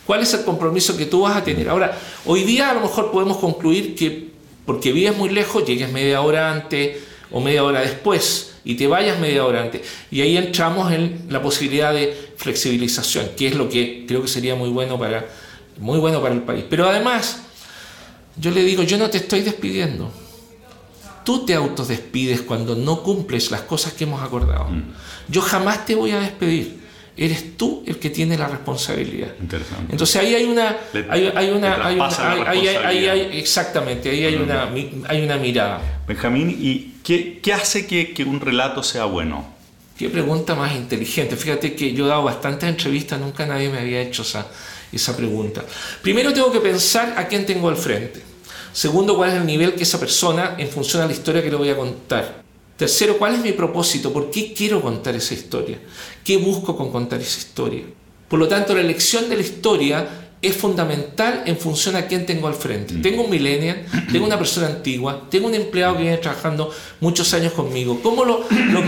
¿Cuál 0.05 0.21
es 0.21 0.33
el 0.33 0.45
compromiso 0.45 0.95
que 0.95 1.05
tú 1.05 1.23
vas 1.23 1.35
a 1.35 1.43
tener? 1.43 1.67
Ahora, 1.67 1.99
hoy 2.25 2.45
día 2.45 2.69
a 2.69 2.73
lo 2.75 2.79
mejor 2.79 3.11
podemos 3.11 3.35
concluir 3.39 3.93
que 3.93 4.29
porque 4.65 4.93
vives 4.93 5.17
muy 5.17 5.31
lejos, 5.31 5.65
llegues 5.65 5.91
media 5.91 6.21
hora 6.21 6.49
antes 6.49 6.99
o 7.29 7.41
media 7.41 7.61
hora 7.61 7.81
después 7.81 8.53
y 8.63 8.75
te 8.75 8.87
vayas 8.87 9.19
media 9.19 9.43
hora 9.43 9.63
antes. 9.63 9.81
Y 10.09 10.21
ahí 10.21 10.37
entramos 10.37 10.93
en 10.93 11.25
la 11.27 11.41
posibilidad 11.41 11.93
de 11.93 12.31
flexibilización, 12.37 13.31
que 13.35 13.47
es 13.47 13.55
lo 13.55 13.67
que 13.67 14.05
creo 14.07 14.21
que 14.21 14.29
sería 14.29 14.55
muy 14.55 14.69
bueno 14.69 14.97
para, 14.97 15.27
muy 15.77 15.99
bueno 15.99 16.21
para 16.21 16.35
el 16.35 16.43
país. 16.43 16.63
Pero 16.69 16.87
además, 16.87 17.41
yo 18.37 18.49
le 18.51 18.63
digo, 18.63 18.83
yo 18.83 18.97
no 18.97 19.09
te 19.09 19.17
estoy 19.17 19.41
despidiendo. 19.41 20.09
Tú 21.29 21.45
te 21.45 21.53
autodespides 21.53 22.41
cuando 22.41 22.73
no 22.73 23.03
cumples 23.03 23.51
las 23.51 23.61
cosas 23.61 23.93
que 23.93 24.05
hemos 24.05 24.23
acordado. 24.23 24.65
Mm. 24.65 24.81
Yo 25.27 25.41
jamás 25.41 25.85
te 25.85 25.93
voy 25.93 26.09
a 26.09 26.19
despedir 26.21 26.79
eres 27.15 27.55
tú 27.55 27.83
el 27.85 27.99
que 27.99 28.09
tiene 28.09 28.35
la 28.35 28.47
responsabilidad. 28.47 29.35
Interesante. 29.39 29.91
Entonces 29.91 30.15
ahí 30.15 30.33
hay 30.33 30.45
una, 30.45 30.75
hay, 31.07 31.51
una, 31.51 31.91
exactamente, 33.33 34.09
ahí 34.09 34.25
hay 34.25 34.35
una, 34.37 34.69
hay 35.07 35.21
una 35.21 35.37
mirada. 35.37 36.01
Benjamín, 36.07 36.57
¿y 36.59 36.95
qué, 37.03 37.39
qué 37.43 37.53
hace 37.53 37.85
que, 37.85 38.11
que, 38.11 38.23
un 38.23 38.41
relato 38.41 38.81
sea 38.81 39.05
bueno? 39.05 39.53
Qué 39.99 40.09
pregunta 40.09 40.55
más 40.55 40.75
inteligente. 40.75 41.35
Fíjate 41.35 41.75
que 41.75 41.93
yo 41.93 42.05
he 42.05 42.07
dado 42.07 42.23
bastantes 42.23 42.67
entrevistas, 42.67 43.19
nunca 43.19 43.45
nadie 43.45 43.69
me 43.69 43.77
había 43.77 44.01
hecho 44.01 44.23
esa, 44.23 44.47
esa 44.91 45.15
pregunta. 45.15 45.63
Primero 46.01 46.33
tengo 46.33 46.51
que 46.51 46.59
pensar 46.59 47.13
a 47.15 47.27
quién 47.27 47.45
tengo 47.45 47.69
al 47.69 47.77
frente. 47.77 48.28
Segundo, 48.73 49.15
cuál 49.15 49.31
es 49.31 49.35
el 49.37 49.45
nivel 49.45 49.73
que 49.73 49.83
esa 49.83 49.99
persona 49.99 50.55
en 50.57 50.69
función 50.69 51.01
a 51.03 51.05
la 51.05 51.11
historia 51.11 51.41
que 51.41 51.49
le 51.49 51.55
voy 51.55 51.69
a 51.69 51.77
contar. 51.77 52.43
Tercero, 52.77 53.17
¿cuál 53.17 53.35
es 53.35 53.41
mi 53.41 53.51
propósito? 53.51 54.13
¿Por 54.13 54.31
qué 54.31 54.53
quiero 54.53 54.81
contar 54.81 55.15
esa 55.15 55.33
historia? 55.33 55.79
¿Qué 56.23 56.37
busco 56.37 56.77
con 56.77 56.91
contar 56.91 57.19
esa 57.19 57.39
historia? 57.39 57.83
Por 58.29 58.39
lo 58.39 58.47
tanto, 58.47 58.73
la 58.73 58.81
elección 58.81 59.27
de 59.27 59.35
la 59.35 59.41
historia 59.41 60.07
es 60.41 60.55
fundamental 60.55 61.43
en 61.45 61.57
función 61.57 61.95
a 61.95 62.07
quién 62.07 62.25
tengo 62.25 62.47
al 62.47 62.53
frente. 62.53 62.93
Mm. 62.93 63.01
Tengo 63.01 63.23
un 63.23 63.29
millennial, 63.29 63.85
tengo 64.11 64.25
una 64.25 64.37
persona 64.37 64.67
antigua, 64.67 65.27
tengo 65.29 65.47
un 65.47 65.55
empleado 65.55 65.97
que 65.97 66.03
viene 66.03 66.17
trabajando 66.17 66.71
muchos 67.01 67.33
años 67.33 67.53
conmigo. 67.53 67.99
¿Cómo 68.01 68.23
lo, 68.23 68.45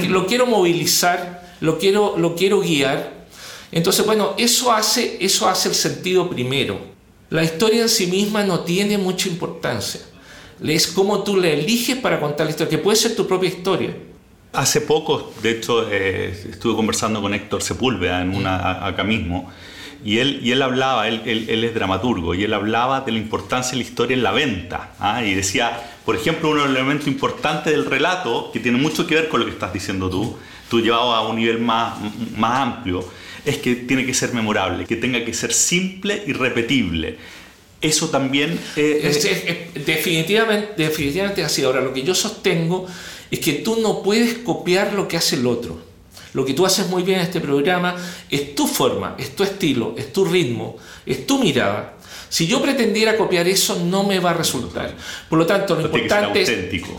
lo, 0.09 0.25
quiero 0.27 0.45
movilizar? 0.45 1.55
Lo 1.59 1.77
quiero, 1.77 2.15
lo 2.17 2.35
quiero 2.35 2.61
guiar. 2.61 3.21
Entonces, 3.71 4.05
bueno, 4.05 4.35
eso 4.37 4.71
hace, 4.71 5.17
eso 5.19 5.47
hace 5.49 5.69
el 5.69 5.75
sentido 5.75 6.29
primero. 6.29 6.90
La 7.31 7.43
historia 7.43 7.81
en 7.81 7.89
sí 7.89 8.05
misma 8.05 8.43
no 8.43 8.59
tiene 8.59 8.99
mucha 8.99 9.27
importancia 9.27 10.01
es 10.69 10.87
cómo 10.87 11.23
tú 11.23 11.37
le 11.37 11.53
eliges 11.53 11.97
para 11.97 12.19
contar 12.19 12.45
la 12.45 12.51
historia, 12.51 12.69
que 12.69 12.77
puede 12.77 12.97
ser 12.97 13.15
tu 13.15 13.27
propia 13.27 13.49
historia. 13.49 13.95
Hace 14.53 14.81
poco, 14.81 15.33
de 15.41 15.51
hecho, 15.51 15.89
eh, 15.89 16.29
estuve 16.49 16.75
conversando 16.75 17.21
con 17.21 17.33
Héctor 17.33 17.63
Sepúlveda 17.63 18.21
en 18.21 18.35
una, 18.35 18.85
acá 18.85 19.03
mismo, 19.03 19.49
y 20.03 20.17
él, 20.17 20.39
y 20.43 20.51
él 20.51 20.61
hablaba, 20.61 21.07
él, 21.07 21.21
él, 21.25 21.63
es 21.63 21.73
dramaturgo, 21.73 22.35
y 22.35 22.43
él 22.43 22.53
hablaba 22.53 23.01
de 23.01 23.11
la 23.11 23.19
importancia 23.19 23.71
de 23.71 23.77
la 23.77 23.83
historia 23.83 24.15
en 24.15 24.23
la 24.23 24.31
venta. 24.31 24.93
¿ah? 24.99 25.23
Y 25.23 25.33
decía, 25.33 25.79
por 26.05 26.15
ejemplo, 26.15 26.49
un 26.49 26.59
elemento 26.59 27.07
importante 27.07 27.69
del 27.71 27.85
relato, 27.85 28.51
que 28.51 28.59
tiene 28.59 28.77
mucho 28.77 29.07
que 29.07 29.15
ver 29.15 29.29
con 29.29 29.39
lo 29.39 29.45
que 29.45 29.53
estás 29.53 29.73
diciendo 29.73 30.09
tú, 30.09 30.37
tú 30.71 30.79
llevado 30.79 31.13
a 31.13 31.27
un 31.27 31.35
nivel 31.35 31.59
más, 31.59 31.99
más 32.37 32.59
amplio, 32.59 33.05
es 33.43 33.57
que 33.57 33.75
tiene 33.75 34.05
que 34.05 34.13
ser 34.13 34.33
memorable, 34.33 34.85
que 34.85 34.95
tenga 34.95 35.23
que 35.25 35.33
ser 35.33 35.51
simple 35.51 36.23
y 36.25 36.31
repetible 36.31 37.17
eso 37.81 38.09
también... 38.09 38.59
Eh, 38.75 39.71
definitivamente, 39.85 40.73
definitivamente 40.77 41.43
así. 41.43 41.63
Ahora, 41.63 41.81
lo 41.81 41.91
que 41.93 42.03
yo 42.03 42.13
sostengo 42.13 42.87
es 43.31 43.39
que 43.39 43.53
tú 43.53 43.77
no 43.81 44.03
puedes 44.03 44.37
copiar 44.39 44.93
lo 44.93 45.07
que 45.07 45.17
hace 45.17 45.35
el 45.35 45.47
otro. 45.47 45.81
Lo 46.33 46.45
que 46.45 46.53
tú 46.53 46.65
haces 46.65 46.87
muy 46.87 47.03
bien 47.03 47.19
en 47.19 47.25
este 47.25 47.41
programa 47.41 47.95
es 48.29 48.55
tu 48.55 48.67
forma, 48.67 49.15
es 49.17 49.35
tu 49.35 49.43
estilo, 49.43 49.95
es 49.97 50.13
tu 50.13 50.23
ritmo, 50.23 50.77
es 51.05 51.25
tu 51.25 51.39
mirada. 51.39 51.97
Si 52.31 52.47
yo 52.47 52.61
pretendiera 52.61 53.17
copiar 53.17 53.45
eso, 53.49 53.77
no 53.83 54.03
me 54.03 54.19
va 54.19 54.29
a 54.29 54.33
resultar. 54.33 54.95
Por 55.29 55.37
lo 55.37 55.45
tanto, 55.45 55.75
lo 55.75 55.81
importante 55.81 56.31
tiene 56.31 56.33
que 56.33 56.45
ser 56.45 56.55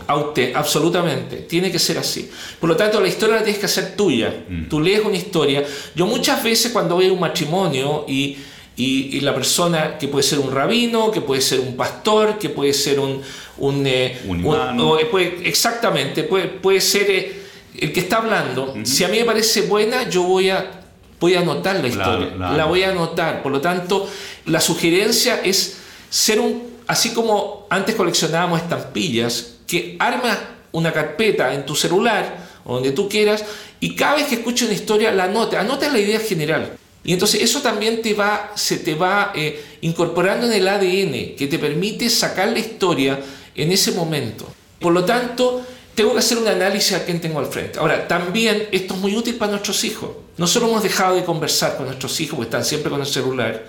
auténtico. 0.07 0.39
es. 0.39 0.55
absolutamente, 0.55 1.37
tiene 1.37 1.71
que 1.71 1.79
ser 1.79 1.97
así. 1.97 2.29
Por 2.59 2.69
lo 2.69 2.77
tanto, 2.77 3.01
la 3.01 3.07
historia 3.07 3.37
la 3.37 3.43
tienes 3.43 3.59
que 3.59 3.65
hacer 3.65 3.95
tuya. 3.95 4.43
Mm. 4.47 4.65
Tú 4.69 4.79
lees 4.79 5.03
una 5.03 5.17
historia. 5.17 5.63
Yo 5.95 6.05
muchas 6.05 6.43
veces, 6.43 6.71
cuando 6.71 6.99
a 6.99 7.11
un 7.11 7.19
matrimonio 7.19 8.05
y 8.07 8.37
y, 8.75 9.19
la 9.21 9.33
persona 9.33 9.97
que 9.97 10.07
puede 10.07 10.23
ser 10.23 10.39
un 10.39 10.51
rabino, 10.51 11.11
que 11.11 11.21
puede 11.21 11.41
ser 11.41 11.59
un 11.59 11.75
pastor, 11.75 12.37
que 12.37 12.49
puede 12.49 12.73
ser 12.73 12.99
un... 12.99 13.21
un, 13.57 13.85
eh, 13.85 14.17
eh, 14.27 15.41
exactamente, 15.43 16.23
puede, 16.23 16.47
puede 16.47 16.81
ser 16.81 17.09
eh, 17.09 17.41
el 17.79 17.93
que 17.93 17.99
está 17.99 18.17
hablando. 18.17 18.75
Si 18.83 19.03
a 19.03 19.07
mí 19.07 19.19
me 19.19 19.25
parece 19.25 19.61
buena, 19.63 20.09
yo 20.09 20.23
voy 20.23 20.49
a, 20.49 20.82
voy 21.23 21.35
a 21.35 21.39
anotar 21.39 21.79
la 21.79 21.87
historia, 21.87 22.35
la 22.35 22.65
voy 22.65 22.83
a 22.83 22.89
anotar. 22.89 23.41
Por 23.41 23.53
lo 23.53 23.61
tanto, 23.61 24.09
la 24.45 24.59
sugerencia 24.59 25.39
es 25.41 25.77
ser 26.09 26.41
un... 26.41 26.73
Así 26.85 27.13
como 27.13 27.65
antes 27.69 27.95
coleccionábamos 27.95 28.61
estampillas, 28.61 29.53
que 29.65 29.95
arma 29.99 30.37
una 30.73 30.91
carpeta 30.91 31.53
en 31.53 31.65
tu 31.65 31.75
celular 31.75 32.45
o 32.65 32.73
donde 32.73 32.91
tú 32.91 33.07
quieras 33.07 33.45
y 33.79 33.95
cada 33.95 34.15
vez 34.15 34.25
que 34.25 34.35
escuches 34.35 34.67
una 34.67 34.75
historia 34.75 35.13
la 35.13 35.23
anota, 35.23 35.61
anota 35.61 35.89
la 35.89 35.99
idea 35.99 36.19
general. 36.19 36.73
Y 37.05 37.13
entonces 37.13 37.41
eso 37.41 37.61
también 37.61 38.01
te 38.01 38.13
va, 38.13 38.51
se 38.55 38.75
te 38.75 38.93
va 38.93 39.31
eh, 39.33 39.63
incorporando 39.79 40.47
en 40.47 40.51
el 40.51 40.67
ADN, 40.67 41.37
que 41.37 41.47
te 41.49 41.57
permite 41.57 42.09
sacar 42.09 42.49
la 42.49 42.59
historia 42.59 43.17
en 43.55 43.71
ese 43.71 43.93
momento. 43.93 44.45
Por 44.77 44.91
lo 44.91 45.05
tanto, 45.05 45.65
tengo 45.95 46.13
que 46.13 46.19
hacer 46.19 46.37
un 46.37 46.47
análisis 46.47 46.93
a 46.93 47.05
quién 47.05 47.21
tengo 47.21 47.39
al 47.39 47.45
frente. 47.45 47.79
Ahora, 47.79 48.07
también 48.07 48.67
esto 48.71 48.95
es 48.95 48.99
muy 48.99 49.15
útil 49.15 49.35
para 49.35 49.51
nuestros 49.51 49.83
hijos. 49.83 50.09
Nosotros 50.37 50.69
hemos 50.69 50.83
dejado 50.83 51.15
de 51.15 51.23
conversar 51.23 51.77
con 51.77 51.85
nuestros 51.85 52.19
hijos 52.19 52.37
porque 52.37 52.47
están 52.47 52.65
siempre 52.65 52.89
con 52.89 52.99
el 52.99 53.05
celular. 53.05 53.65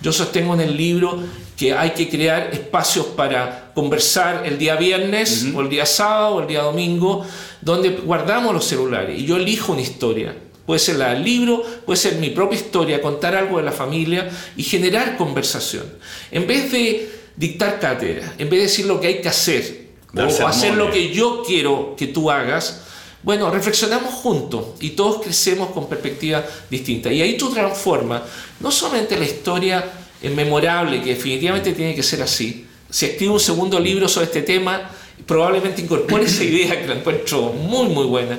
Yo 0.00 0.12
sostengo 0.12 0.54
en 0.54 0.60
el 0.60 0.76
libro 0.76 1.22
que 1.56 1.74
hay 1.74 1.90
que 1.90 2.08
crear 2.08 2.50
espacios 2.52 3.06
para 3.06 3.72
conversar 3.74 4.42
el 4.46 4.58
día 4.58 4.76
viernes 4.76 5.46
o 5.54 5.60
el 5.60 5.68
día 5.68 5.86
sábado 5.86 6.36
o 6.36 6.40
el 6.42 6.46
día 6.46 6.62
domingo, 6.62 7.24
donde 7.60 7.90
guardamos 7.90 8.54
los 8.54 8.64
celulares 8.64 9.18
y 9.18 9.24
yo 9.24 9.36
elijo 9.36 9.72
una 9.72 9.82
historia. 9.82 10.36
Puede 10.66 10.80
ser 10.80 10.96
la 10.96 11.10
del 11.10 11.24
libro, 11.24 11.62
puede 11.86 11.96
ser 11.96 12.16
mi 12.16 12.30
propia 12.30 12.58
historia, 12.58 13.00
contar 13.00 13.36
algo 13.36 13.58
de 13.58 13.62
la 13.62 13.72
familia 13.72 14.28
y 14.56 14.64
generar 14.64 15.16
conversación. 15.16 15.84
En 16.30 16.46
vez 16.46 16.72
de 16.72 17.08
dictar 17.36 17.78
cátedra, 17.78 18.34
en 18.36 18.50
vez 18.50 18.58
de 18.58 18.66
decir 18.66 18.86
lo 18.86 19.00
que 19.00 19.06
hay 19.06 19.20
que 19.20 19.28
hacer 19.28 19.85
o 20.14 20.46
hacer 20.46 20.74
lo 20.74 20.90
que 20.90 21.12
yo 21.12 21.42
quiero 21.46 21.94
que 21.96 22.06
tú 22.06 22.30
hagas, 22.30 22.82
bueno, 23.22 23.50
reflexionamos 23.50 24.14
juntos 24.14 24.66
y 24.80 24.90
todos 24.90 25.22
crecemos 25.22 25.70
con 25.70 25.88
perspectivas 25.88 26.44
distintas. 26.70 27.12
Y 27.12 27.22
ahí 27.22 27.36
tú 27.36 27.50
transformas 27.52 28.22
no 28.60 28.70
solamente 28.70 29.18
la 29.18 29.24
historia 29.24 29.84
memorable, 30.22 31.02
que 31.02 31.10
definitivamente 31.14 31.72
tiene 31.72 31.94
que 31.94 32.02
ser 32.02 32.22
así. 32.22 32.66
Si 32.88 33.06
escribo 33.06 33.34
un 33.34 33.40
segundo 33.40 33.78
libro 33.78 34.08
sobre 34.08 34.26
este 34.26 34.42
tema, 34.42 34.90
probablemente 35.26 35.82
incorpore 35.82 36.24
esa 36.24 36.44
idea 36.44 36.80
que 36.80 36.86
la 36.86 36.94
encuentro 36.94 37.52
muy, 37.52 37.88
muy 37.88 38.06
buena. 38.06 38.38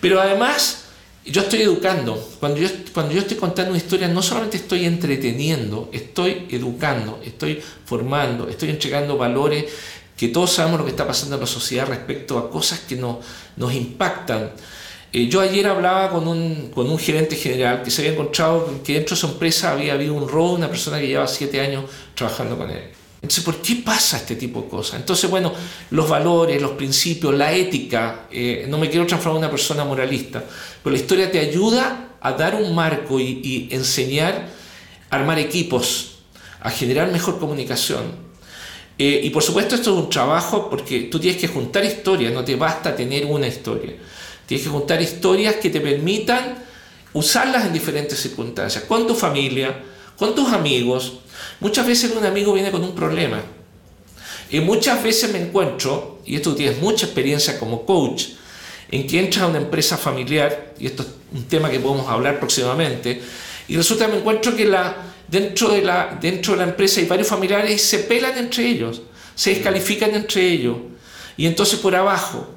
Pero 0.00 0.20
además 0.20 0.84
yo 1.24 1.42
estoy 1.42 1.62
educando. 1.62 2.16
Cuando 2.40 2.60
yo, 2.60 2.68
cuando 2.92 3.14
yo 3.14 3.20
estoy 3.20 3.36
contando 3.36 3.70
una 3.70 3.78
historia, 3.78 4.08
no 4.08 4.22
solamente 4.22 4.58
estoy 4.58 4.84
entreteniendo, 4.84 5.88
estoy 5.92 6.46
educando, 6.50 7.20
estoy 7.24 7.62
formando, 7.84 8.48
estoy 8.48 8.70
entregando 8.70 9.16
valores 9.16 9.64
que 10.16 10.28
todos 10.28 10.52
sabemos 10.52 10.78
lo 10.78 10.84
que 10.84 10.90
está 10.90 11.06
pasando 11.06 11.36
en 11.36 11.40
la 11.40 11.46
sociedad 11.46 11.86
respecto 11.86 12.38
a 12.38 12.50
cosas 12.50 12.80
que 12.80 12.96
no, 12.96 13.20
nos 13.56 13.74
impactan. 13.74 14.52
Eh, 15.12 15.28
yo 15.28 15.40
ayer 15.40 15.66
hablaba 15.66 16.10
con 16.10 16.26
un, 16.26 16.70
con 16.74 16.90
un 16.90 16.98
gerente 16.98 17.36
general 17.36 17.82
que 17.82 17.90
se 17.90 18.02
había 18.02 18.14
encontrado 18.14 18.80
que 18.84 18.94
dentro 18.94 19.14
de 19.14 19.20
su 19.20 19.26
empresa 19.26 19.72
había 19.72 19.94
habido 19.94 20.14
un 20.14 20.28
robo 20.28 20.50
de 20.50 20.54
una 20.56 20.68
persona 20.68 20.98
que 20.98 21.06
llevaba 21.06 21.28
siete 21.28 21.60
años 21.60 21.84
trabajando 22.14 22.56
con 22.56 22.70
él. 22.70 22.90
Entonces, 23.24 23.42
¿por 23.42 23.62
qué 23.62 23.76
pasa 23.76 24.18
este 24.18 24.36
tipo 24.36 24.60
de 24.60 24.68
cosas? 24.68 25.00
Entonces, 25.00 25.30
bueno, 25.30 25.50
los 25.92 26.06
valores, 26.06 26.60
los 26.60 26.72
principios, 26.72 27.34
la 27.34 27.54
ética, 27.54 28.26
eh, 28.30 28.66
no 28.68 28.76
me 28.76 28.90
quiero 28.90 29.06
transformar 29.06 29.38
en 29.38 29.44
una 29.44 29.50
persona 29.50 29.82
moralista, 29.82 30.44
pero 30.82 30.94
la 30.94 31.00
historia 31.00 31.30
te 31.30 31.38
ayuda 31.38 32.16
a 32.20 32.32
dar 32.32 32.54
un 32.54 32.74
marco 32.74 33.18
y, 33.18 33.68
enseñar 33.70 34.50
a 35.08 35.16
armar 35.16 35.38
equipos, 35.38 36.16
a 36.60 36.70
generar 36.70 37.10
mejor 37.12 37.38
comunicación. 37.38 38.23
Eh, 38.98 39.20
y 39.24 39.30
por 39.30 39.42
supuesto 39.42 39.74
esto 39.74 39.92
es 39.92 40.04
un 40.04 40.08
trabajo 40.08 40.70
porque 40.70 41.02
tú 41.02 41.18
tienes 41.18 41.40
que 41.40 41.48
juntar 41.48 41.84
historias, 41.84 42.32
no 42.32 42.44
te 42.44 42.56
basta 42.56 42.94
tener 42.94 43.26
una 43.26 43.46
historia. 43.46 43.94
Tienes 44.46 44.66
que 44.66 44.70
juntar 44.70 45.00
historias 45.02 45.56
que 45.56 45.70
te 45.70 45.80
permitan 45.80 46.64
usarlas 47.12 47.66
en 47.66 47.72
diferentes 47.72 48.18
circunstancias, 48.20 48.84
con 48.84 49.06
tu 49.06 49.14
familia, 49.14 49.82
con 50.16 50.34
tus 50.34 50.52
amigos, 50.52 51.14
Muchas 51.60 51.86
veces 51.86 52.12
un 52.16 52.24
amigo 52.24 52.52
viene 52.52 52.70
con 52.70 52.82
un 52.82 52.94
problema. 52.94 53.40
Y 54.50 54.60
muchas 54.60 55.02
veces 55.02 55.32
me 55.32 55.40
encuentro, 55.40 56.20
y 56.24 56.36
esto 56.36 56.54
tienes 56.54 56.80
mucha 56.80 57.06
experiencia 57.06 57.58
como 57.58 57.84
coach, 57.84 58.26
en 58.90 59.06
que 59.06 59.18
entra 59.18 59.44
a 59.44 59.46
una 59.48 59.58
empresa 59.58 59.96
familiar, 59.96 60.74
y 60.78 60.86
esto 60.86 61.02
es 61.02 61.08
un 61.32 61.44
tema 61.44 61.70
que 61.70 61.80
podemos 61.80 62.08
hablar 62.08 62.38
próximamente, 62.38 63.20
y 63.66 63.76
resulta 63.76 64.06
que 64.06 64.12
me 64.12 64.18
encuentro 64.18 64.54
que 64.54 64.66
la, 64.66 64.96
dentro, 65.28 65.70
de 65.70 65.82
la, 65.82 66.18
dentro 66.20 66.52
de 66.52 66.58
la 66.58 66.64
empresa 66.64 67.00
hay 67.00 67.06
varios 67.06 67.28
familiares 67.28 67.74
y 67.74 67.78
se 67.78 67.98
pelan 68.00 68.36
entre 68.38 68.66
ellos, 68.66 69.02
se 69.34 69.50
descalifican 69.50 70.14
entre 70.14 70.48
ellos, 70.48 70.76
y 71.36 71.46
entonces 71.46 71.78
por 71.78 71.94
abajo. 71.94 72.50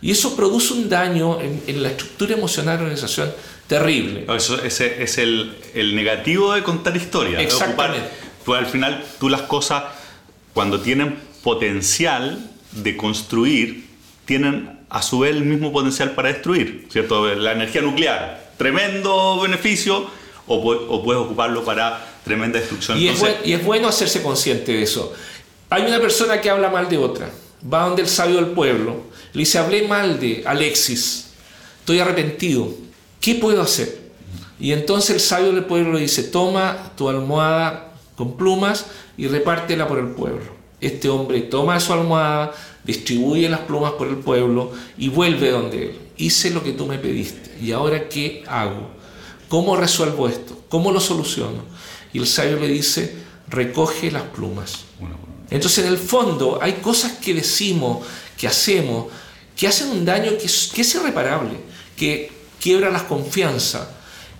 Y 0.00 0.10
eso 0.10 0.34
produce 0.34 0.72
un 0.74 0.88
daño 0.88 1.38
en, 1.40 1.82
la 1.82 1.90
estructura 1.90 2.34
emocional 2.34 2.76
de 2.76 2.78
la 2.78 2.82
organización 2.88 3.32
terrible. 3.68 4.26
Eso, 4.34 4.60
ese 4.60 5.02
es 5.02 5.18
el, 5.18 5.56
el 5.74 5.94
negativo 5.94 6.52
de 6.54 6.64
contar 6.64 6.96
historias. 6.96 7.40
Exactamente. 7.40 8.08
Pues 8.44 8.58
al 8.58 8.66
final 8.66 9.04
tú 9.20 9.28
las 9.28 9.42
cosas, 9.42 9.84
cuando 10.52 10.80
tienen 10.80 11.16
potencial 11.44 12.50
de 12.72 12.96
construir, 12.96 13.86
tienen 14.24 14.80
a 14.88 15.02
su 15.02 15.20
vez 15.20 15.34
el 15.34 15.44
mismo 15.44 15.72
potencial 15.72 16.12
para 16.12 16.28
destruir, 16.28 16.86
¿cierto? 16.90 17.34
La 17.34 17.52
energía 17.52 17.80
nuclear, 17.80 18.52
tremendo 18.58 19.40
beneficio, 19.40 20.06
o, 20.46 21.02
puedes 21.02 21.22
ocuparlo 21.22 21.64
para 21.64 22.11
tremenda 22.24 22.58
destrucción. 22.58 22.98
Y, 22.98 23.08
es 23.08 23.22
y 23.44 23.52
es 23.52 23.64
bueno 23.64 23.88
hacerse 23.88 24.22
consciente 24.22 24.72
de 24.72 24.82
eso. 24.82 25.12
Hay 25.70 25.84
una 25.84 26.00
persona 26.00 26.40
que 26.40 26.50
habla 26.50 26.68
mal 26.68 26.88
de 26.88 26.98
otra, 26.98 27.30
va 27.72 27.86
donde 27.86 28.02
el 28.02 28.08
sabio 28.08 28.36
del 28.36 28.48
pueblo, 28.48 29.02
le 29.32 29.40
dice, 29.40 29.58
hablé 29.58 29.88
mal 29.88 30.20
de 30.20 30.42
Alexis, 30.46 31.28
estoy 31.80 32.00
arrepentido, 32.00 32.68
¿qué 33.20 33.36
puedo 33.36 33.62
hacer? 33.62 34.02
Y 34.60 34.72
entonces 34.72 35.10
el 35.10 35.20
sabio 35.20 35.52
del 35.52 35.64
pueblo 35.64 35.94
le 35.94 36.00
dice, 36.00 36.24
toma 36.24 36.92
tu 36.96 37.08
almohada 37.08 37.94
con 38.16 38.36
plumas 38.36 38.86
y 39.16 39.26
repártela 39.26 39.88
por 39.88 39.98
el 39.98 40.08
pueblo. 40.08 40.44
Este 40.80 41.08
hombre 41.08 41.40
toma 41.40 41.80
su 41.80 41.92
almohada, 41.92 42.52
distribuye 42.84 43.48
las 43.48 43.60
plumas 43.60 43.92
por 43.92 44.08
el 44.08 44.16
pueblo 44.16 44.72
y 44.98 45.08
vuelve 45.08 45.50
donde 45.50 45.82
él. 45.86 45.98
Hice 46.16 46.50
lo 46.50 46.62
que 46.62 46.72
tú 46.72 46.86
me 46.86 46.98
pediste. 46.98 47.56
¿Y 47.60 47.72
ahora 47.72 48.08
qué 48.08 48.44
hago? 48.46 48.90
¿Cómo 49.52 49.76
resuelvo 49.76 50.28
esto? 50.28 50.64
¿Cómo 50.70 50.90
lo 50.90 50.98
soluciono? 50.98 51.62
Y 52.14 52.18
el 52.20 52.26
sabio 52.26 52.58
le 52.58 52.68
dice, 52.68 53.14
recoge 53.48 54.10
las 54.10 54.22
plumas. 54.22 54.84
Entonces, 55.50 55.84
en 55.84 55.92
el 55.92 55.98
fondo, 55.98 56.58
hay 56.62 56.72
cosas 56.74 57.18
que 57.18 57.34
decimos, 57.34 58.06
que 58.38 58.48
hacemos, 58.48 59.08
que 59.54 59.68
hacen 59.68 59.90
un 59.90 60.06
daño 60.06 60.38
que 60.38 60.46
es, 60.46 60.70
que 60.74 60.80
es 60.80 60.94
irreparable, 60.94 61.58
que 61.94 62.32
quiebra 62.58 62.90
las 62.90 63.02
confianzas, 63.02 63.88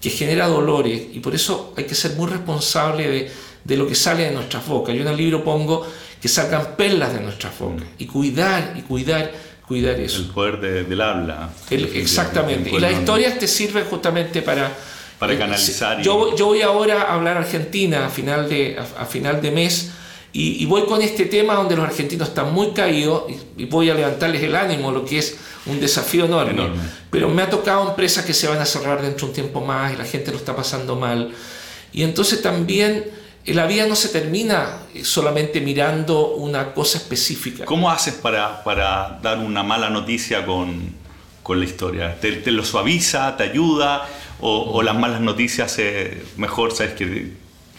que 0.01 0.09
genera 0.09 0.49
dolores, 0.49 1.03
y 1.13 1.21
por 1.21 1.35
eso 1.35 1.75
hay 1.77 1.85
que 1.85 1.95
ser 1.95 2.13
muy 2.13 2.29
responsable 2.31 3.09
de 3.09 3.33
de 3.65 3.77
lo 3.77 3.87
que 3.87 3.95
sale 3.95 4.25
de 4.25 4.33
nuestras 4.33 4.67
bocas. 4.67 4.95
Yo 4.95 5.03
en 5.03 5.09
el 5.09 5.17
libro 5.17 5.45
pongo 5.45 5.87
que 6.21 6.29
salgan 6.29 6.77
perlas 6.77 7.15
de 7.15 7.21
nuestras 7.21 7.59
bocas 7.59 7.87
y 7.99 8.07
cuidar 8.07 8.75
y 8.77 8.83
cuidar, 8.83 9.33
cuidar 9.67 9.99
eso. 10.01 10.23
El 10.23 10.29
poder 10.29 10.87
del 10.87 11.01
habla. 11.01 11.51
exactamente. 11.71 12.71
Y 12.71 12.79
las 12.79 12.93
historias 12.93 13.39
te 13.39 13.47
sirven 13.47 13.85
justamente 13.85 14.43
para... 14.43 14.73
Para 15.23 15.35
eh, 15.35 15.39
canalizar. 15.39 16.03
Yo, 16.03 16.35
yo 16.35 16.47
voy 16.47 16.63
ahora 16.63 17.03
a 17.03 17.15
hablar 17.15 17.37
Argentina 17.37 18.07
a 18.07 18.09
final 18.09 18.49
de, 18.49 18.77
a, 18.77 19.07
final 19.07 19.41
de 19.41 19.53
mes 19.53 19.93
y, 20.33 20.67
voy 20.67 20.85
con 20.85 21.01
este 21.01 21.27
tema 21.27 21.55
donde 21.55 21.77
los 21.77 21.85
argentinos 21.85 22.31
están 22.31 22.53
muy 22.53 22.73
caídos 22.73 23.31
y, 23.57 23.67
voy 23.67 23.89
a 23.89 23.95
levantarles 23.95 24.43
el 24.43 24.57
ánimo, 24.57 24.91
lo 24.91 25.05
que 25.05 25.19
es 25.19 25.39
un 25.67 25.79
desafío 25.79 26.25
enorme. 26.25 26.51
enorme. 26.51 26.83
Pero 27.09 27.29
me 27.29 27.43
ha 27.43 27.49
tocado 27.49 27.89
empresas 27.89 28.25
que 28.25 28.35
se 28.35 28.49
van 28.49 28.59
a 28.59 28.67
cerrar 28.67 29.01
dentro 29.01 29.29
de 29.29 29.31
un 29.31 29.33
tiempo 29.33 29.61
más 29.61 29.93
y 29.93 29.97
la 29.97 30.05
gente 30.05 30.33
lo 30.33 30.39
está 30.39 30.57
pasando 30.57 30.97
mal. 30.97 31.31
Y 31.93 32.03
entonces 32.03 32.43
también 32.43 33.05
la 33.47 33.69
vida 33.69 33.87
no 33.87 33.95
se 33.95 34.09
termina 34.09 34.79
solamente 35.05 35.61
mirando 35.61 36.35
una 36.35 36.75
cosa 36.75 36.99
específica. 36.99 37.65
¿Cómo 37.65 37.89
haces 37.89 38.15
para, 38.15 38.65
para 38.65 39.21
dar 39.23 39.39
una 39.39 39.63
mala 39.63 39.89
noticia 39.89 40.45
con, 40.45 41.01
con 41.43 41.59
la 41.59 41.65
historia? 41.65 42.21
¿Te, 42.21 42.33
¿Te, 42.33 42.51
lo 42.51 42.65
suaviza, 42.65 43.37
te 43.37 43.45
ayuda? 43.45 44.09
¿O, 44.41 44.73
o 44.73 44.83
las 44.83 44.97
malas 44.97 45.21
noticias 45.21 45.79
eh, 45.79 46.23
mejor, 46.37 46.73
sabes 46.73 46.95
que 46.95 47.33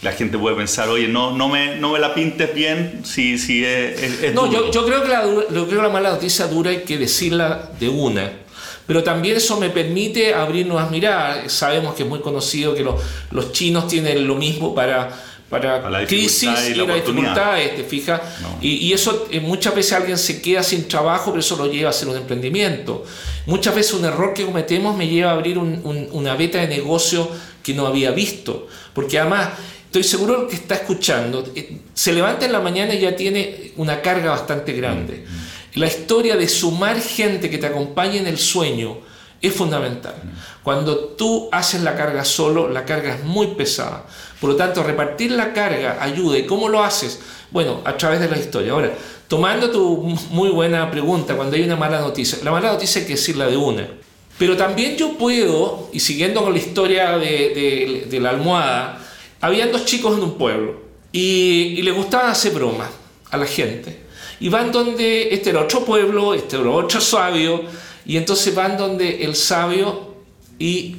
la 0.04 0.12
gente 0.12 0.38
puede 0.38 0.54
pensar, 0.54 0.88
oye, 0.88 1.08
no, 1.08 1.32
no, 1.32 1.48
me, 1.48 1.76
no 1.76 1.92
me 1.92 1.98
la 1.98 2.14
pintes 2.14 2.54
bien 2.54 3.00
si, 3.04 3.38
si 3.38 3.64
es, 3.64 4.34
No, 4.34 4.52
yo, 4.52 4.70
yo, 4.70 4.84
creo 4.84 5.02
que 5.02 5.08
la, 5.08 5.24
yo 5.24 5.66
creo 5.66 5.66
que 5.66 5.74
la 5.74 5.88
mala 5.88 6.10
noticia 6.10 6.46
dura 6.46 6.70
hay 6.70 6.82
que 6.82 6.98
decirla 6.98 7.70
de 7.80 7.88
una. 7.88 8.32
Pero 8.86 9.02
también 9.02 9.36
eso 9.36 9.58
me 9.58 9.70
permite 9.70 10.34
abrir 10.34 10.66
nuevas 10.66 10.90
miradas. 10.90 11.50
Sabemos 11.50 11.94
que 11.94 12.02
es 12.02 12.08
muy 12.08 12.20
conocido 12.20 12.74
que 12.74 12.82
los, 12.82 13.00
los 13.30 13.52
chinos 13.52 13.88
tienen 13.88 14.26
lo 14.26 14.34
mismo 14.34 14.74
para 14.74 15.10
para, 15.48 15.88
la 15.90 16.06
crisis 16.06 16.42
y, 16.70 16.74
la, 16.74 16.94
dificultad, 16.94 17.56
te 17.76 17.84
fijas. 17.84 18.20
Y, 18.60 18.92
eso 18.92 19.28
eh, 19.30 19.40
muchas 19.40 19.74
veces 19.74 19.92
alguien 19.92 20.18
se 20.18 20.40
queda 20.40 20.62
sin 20.62 20.88
trabajo, 20.88 21.30
pero 21.30 21.40
eso 21.40 21.56
lo 21.56 21.70
lleva 21.70 21.88
a 21.88 21.90
hacer 21.90 22.08
un 22.08 22.16
emprendimiento. 22.16 23.04
Muchas 23.46 23.74
veces 23.74 23.94
un 23.94 24.04
error 24.04 24.32
que 24.34 24.44
cometemos 24.44 24.96
me 24.96 25.06
lleva 25.06 25.30
a 25.30 25.34
abrir 25.34 25.58
una 25.58 26.34
beta 26.34 26.58
de 26.58 26.68
negocio 26.68 27.28
que 27.62 27.74
no 27.74 27.86
había 27.86 28.10
visto. 28.10 28.68
Porque 28.92 29.18
además, 29.18 29.50
estoy 29.86 30.04
seguro 30.04 30.48
que 30.48 30.56
está 30.56 30.76
escuchando, 30.76 31.44
eh, 31.54 31.78
se 31.92 32.12
levanta 32.12 32.46
en 32.46 32.52
la 32.52 32.60
mañana 32.60 32.94
y 32.94 33.00
ya 33.00 33.14
tiene 33.14 33.72
una 33.76 34.00
carga 34.00 34.30
bastante 34.30 34.72
grande. 34.72 35.24
Mm, 35.26 35.34
mm. 35.34 35.80
La 35.80 35.86
historia 35.86 36.36
de 36.36 36.48
sumar 36.48 37.00
gente 37.00 37.50
que 37.50 37.58
te 37.58 37.66
acompañe 37.66 38.18
en 38.18 38.26
el 38.26 38.38
sueño 38.38 38.98
es 39.40 39.52
fundamental. 39.52 40.14
Mm. 40.22 40.62
Cuando 40.62 40.98
tú 40.98 41.48
haces 41.52 41.82
la 41.82 41.94
carga 41.96 42.24
solo, 42.24 42.68
la 42.68 42.84
carga 42.84 43.14
es 43.14 43.24
muy 43.24 43.48
pesada. 43.48 44.06
Por 44.44 44.50
lo 44.50 44.56
tanto, 44.56 44.82
repartir 44.82 45.30
la 45.30 45.54
carga 45.54 45.96
ayuda. 46.02 46.36
¿Y 46.36 46.44
cómo 46.44 46.68
lo 46.68 46.84
haces? 46.84 47.18
Bueno, 47.50 47.80
a 47.82 47.96
través 47.96 48.20
de 48.20 48.28
la 48.28 48.36
historia. 48.36 48.72
Ahora, 48.72 48.92
tomando 49.26 49.70
tu 49.70 49.96
muy 50.32 50.50
buena 50.50 50.90
pregunta, 50.90 51.34
cuando 51.34 51.56
hay 51.56 51.62
una 51.62 51.76
mala 51.76 51.98
noticia, 51.98 52.40
la 52.44 52.50
mala 52.50 52.70
noticia 52.70 53.00
hay 53.00 53.06
que 53.06 53.14
decirla 53.14 53.46
de 53.46 53.56
una. 53.56 53.88
Pero 54.38 54.54
también 54.54 54.98
yo 54.98 55.16
puedo, 55.16 55.88
y 55.94 56.00
siguiendo 56.00 56.44
con 56.44 56.52
la 56.52 56.58
historia 56.58 57.16
de, 57.16 58.18
la 58.20 58.28
almohada, 58.28 59.02
habían 59.40 59.72
dos 59.72 59.86
chicos 59.86 60.18
en 60.18 60.24
un 60.24 60.34
pueblo 60.34 60.74
y, 61.10 61.76
y 61.78 61.80
les 61.80 61.94
gustaba 61.94 62.30
hacer 62.30 62.52
bromas 62.52 62.90
a 63.30 63.38
la 63.38 63.46
gente. 63.46 63.98
y 64.40 64.50
van 64.50 64.70
donde 64.70 65.32
este 65.32 65.48
era 65.48 65.62
otro 65.62 65.86
pueblo, 65.86 66.34
este 66.34 66.56
era 66.56 66.68
otro 66.68 67.00
sabio, 67.00 67.62
y 68.04 68.18
entonces 68.18 68.54
van 68.54 68.76
donde 68.76 69.24
el 69.24 69.36
sabio 69.36 70.16
y 70.58 70.96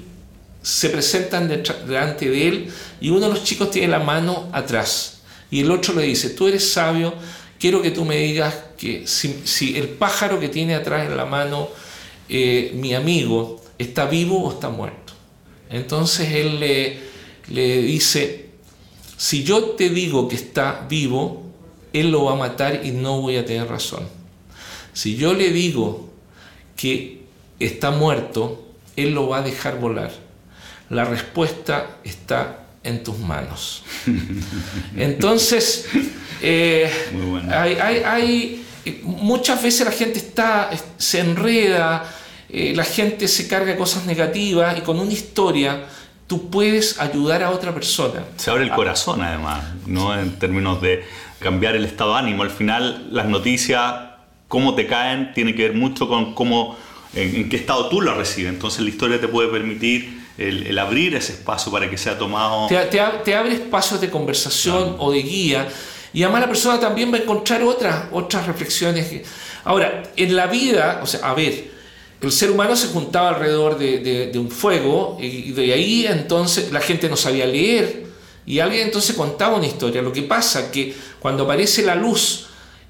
se 0.65 0.89
presentan 0.89 1.47
delante 1.47 2.27
de 2.27 2.47
él 2.47 2.73
y 2.99 3.11
uno 3.11 3.27
de 3.27 3.33
los 3.35 3.43
chicos 3.43 3.69
tiene 3.69 3.89
la 3.89 3.99
mano 3.99 4.49
atrás 4.51 5.21
y 5.51 5.59
el 5.59 5.69
otro 5.69 5.93
le 5.93 6.01
dice, 6.01 6.31
tú 6.31 6.47
eres 6.47 6.71
sabio, 6.71 7.13
quiero 7.59 7.83
que 7.83 7.91
tú 7.91 8.03
me 8.03 8.17
digas 8.17 8.55
que 8.75 9.05
si, 9.05 9.77
el 9.77 9.89
pájaro 9.89 10.39
que 10.39 10.49
tiene 10.49 10.73
atrás 10.73 11.07
en 11.07 11.15
la 11.15 11.25
mano 11.25 11.69
eh, 12.27 12.71
mi 12.73 12.95
amigo 12.95 13.63
está 13.77 14.07
vivo 14.07 14.43
o 14.43 14.51
está 14.51 14.69
muerto. 14.69 15.13
Entonces 15.69 16.31
él 16.31 16.59
le, 16.59 16.97
le 17.49 17.83
dice, 17.83 18.49
si 19.17 19.43
yo 19.43 19.61
te 19.71 19.91
digo 19.91 20.27
que 20.27 20.35
está 20.35 20.87
vivo, 20.89 21.43
él 21.93 22.09
lo 22.09 22.23
va 22.23 22.31
a 22.31 22.37
matar 22.37 22.81
y 22.83 22.89
no 22.89 23.21
voy 23.21 23.37
a 23.37 23.45
tener 23.45 23.67
razón. 23.67 24.07
Si 24.93 25.15
yo 25.15 25.35
le 25.35 25.51
digo 25.51 26.09
que 26.75 27.21
está 27.59 27.91
muerto, 27.91 28.65
él 28.95 29.13
lo 29.13 29.29
va 29.29 29.37
a 29.37 29.41
dejar 29.43 29.79
volar. 29.79 30.24
La 30.89 31.05
respuesta 31.05 31.97
está 32.03 32.59
en 32.83 33.03
tus 33.03 33.17
manos. 33.17 33.83
Entonces, 34.95 35.87
eh, 36.41 36.89
hay, 37.51 38.63
muchas 39.03 39.61
veces 39.63 39.85
la 39.85 39.91
gente 39.91 40.19
está, 40.19 40.69
se 40.97 41.19
enreda, 41.19 42.03
eh, 42.49 42.73
la 42.75 42.83
gente 42.83 43.27
se 43.27 43.47
carga 43.47 43.75
cosas 43.75 44.05
negativas 44.05 44.77
y 44.77 44.81
con 44.81 44.99
una 44.99 45.11
historia 45.11 45.85
tú 46.27 46.49
puedes 46.49 46.99
ayudar 46.99 47.43
a 47.43 47.49
otra 47.49 47.73
persona. 47.73 48.23
Se 48.37 48.51
abre 48.51 48.63
el 48.63 48.71
corazón 48.71 49.21
además, 49.21 49.63
¿no? 49.85 50.17
En 50.17 50.37
términos 50.37 50.81
de 50.81 51.03
cambiar 51.39 51.75
el 51.75 51.85
estado 51.85 52.13
de 52.13 52.19
ánimo. 52.19 52.43
Al 52.43 52.49
final 52.49 53.07
las 53.11 53.27
noticias, 53.27 53.93
cómo 54.47 54.75
te 54.75 54.87
caen, 54.87 55.33
tiene 55.33 55.55
que 55.55 55.63
ver 55.63 55.73
mucho 55.73 56.07
con 56.07 56.33
cómo, 56.33 56.77
en, 57.13 57.49
qué 57.49 57.55
estado 57.55 57.89
tú 57.89 58.01
lo 58.01 58.15
recibes. 58.15 58.53
Entonces 58.53 58.81
la 58.81 58.89
historia 58.89 59.19
te 59.19 59.27
puede 59.27 59.49
permitir 59.49 60.14
el, 60.37 60.77
abrir 60.77 61.15
ese 61.15 61.33
espacio 61.33 61.71
para 61.71 61.89
que 61.89 61.97
sea 61.97 62.17
tomado. 62.17 62.67
Te, 62.67 62.77
te, 63.23 63.35
abre 63.35 63.53
espacios 63.53 64.01
de 64.01 64.09
conversación 64.09 64.95
o 64.99 65.11
de 65.11 65.21
guía. 65.21 65.67
Y 66.13 66.23
además 66.23 66.41
la 66.41 66.47
persona 66.47 66.79
también 66.79 67.11
va 67.11 67.17
a 67.17 67.21
encontrar 67.21 67.61
otras, 67.63 68.05
otras 68.11 68.47
reflexiones. 68.47 69.21
Ahora, 69.63 70.03
en 70.15 70.35
la 70.35 70.47
vida, 70.47 71.01
o 71.03 71.07
sea, 71.07 71.29
a 71.29 71.33
ver, 71.33 71.71
el 72.21 72.31
ser 72.31 72.51
humano 72.51 72.75
se 72.75 72.87
juntaba 72.87 73.29
alrededor 73.29 73.77
de, 73.77 74.31
un 74.35 74.49
fuego 74.49 75.17
y 75.21 75.51
de 75.51 75.73
ahí 75.73 76.05
entonces 76.07 76.71
la 76.71 76.79
gente 76.79 77.09
no 77.09 77.17
sabía 77.17 77.45
leer 77.45 78.05
y 78.45 78.59
alguien 78.59 78.83
entonces 78.83 79.15
contaba 79.15 79.57
una 79.57 79.67
historia. 79.67 80.01
Lo 80.01 80.13
que 80.13 80.23
pasa 80.23 80.71
que 80.71 80.95
cuando 81.19 81.43
aparece 81.43 81.83
la 81.83 81.95
luz, 81.95 82.47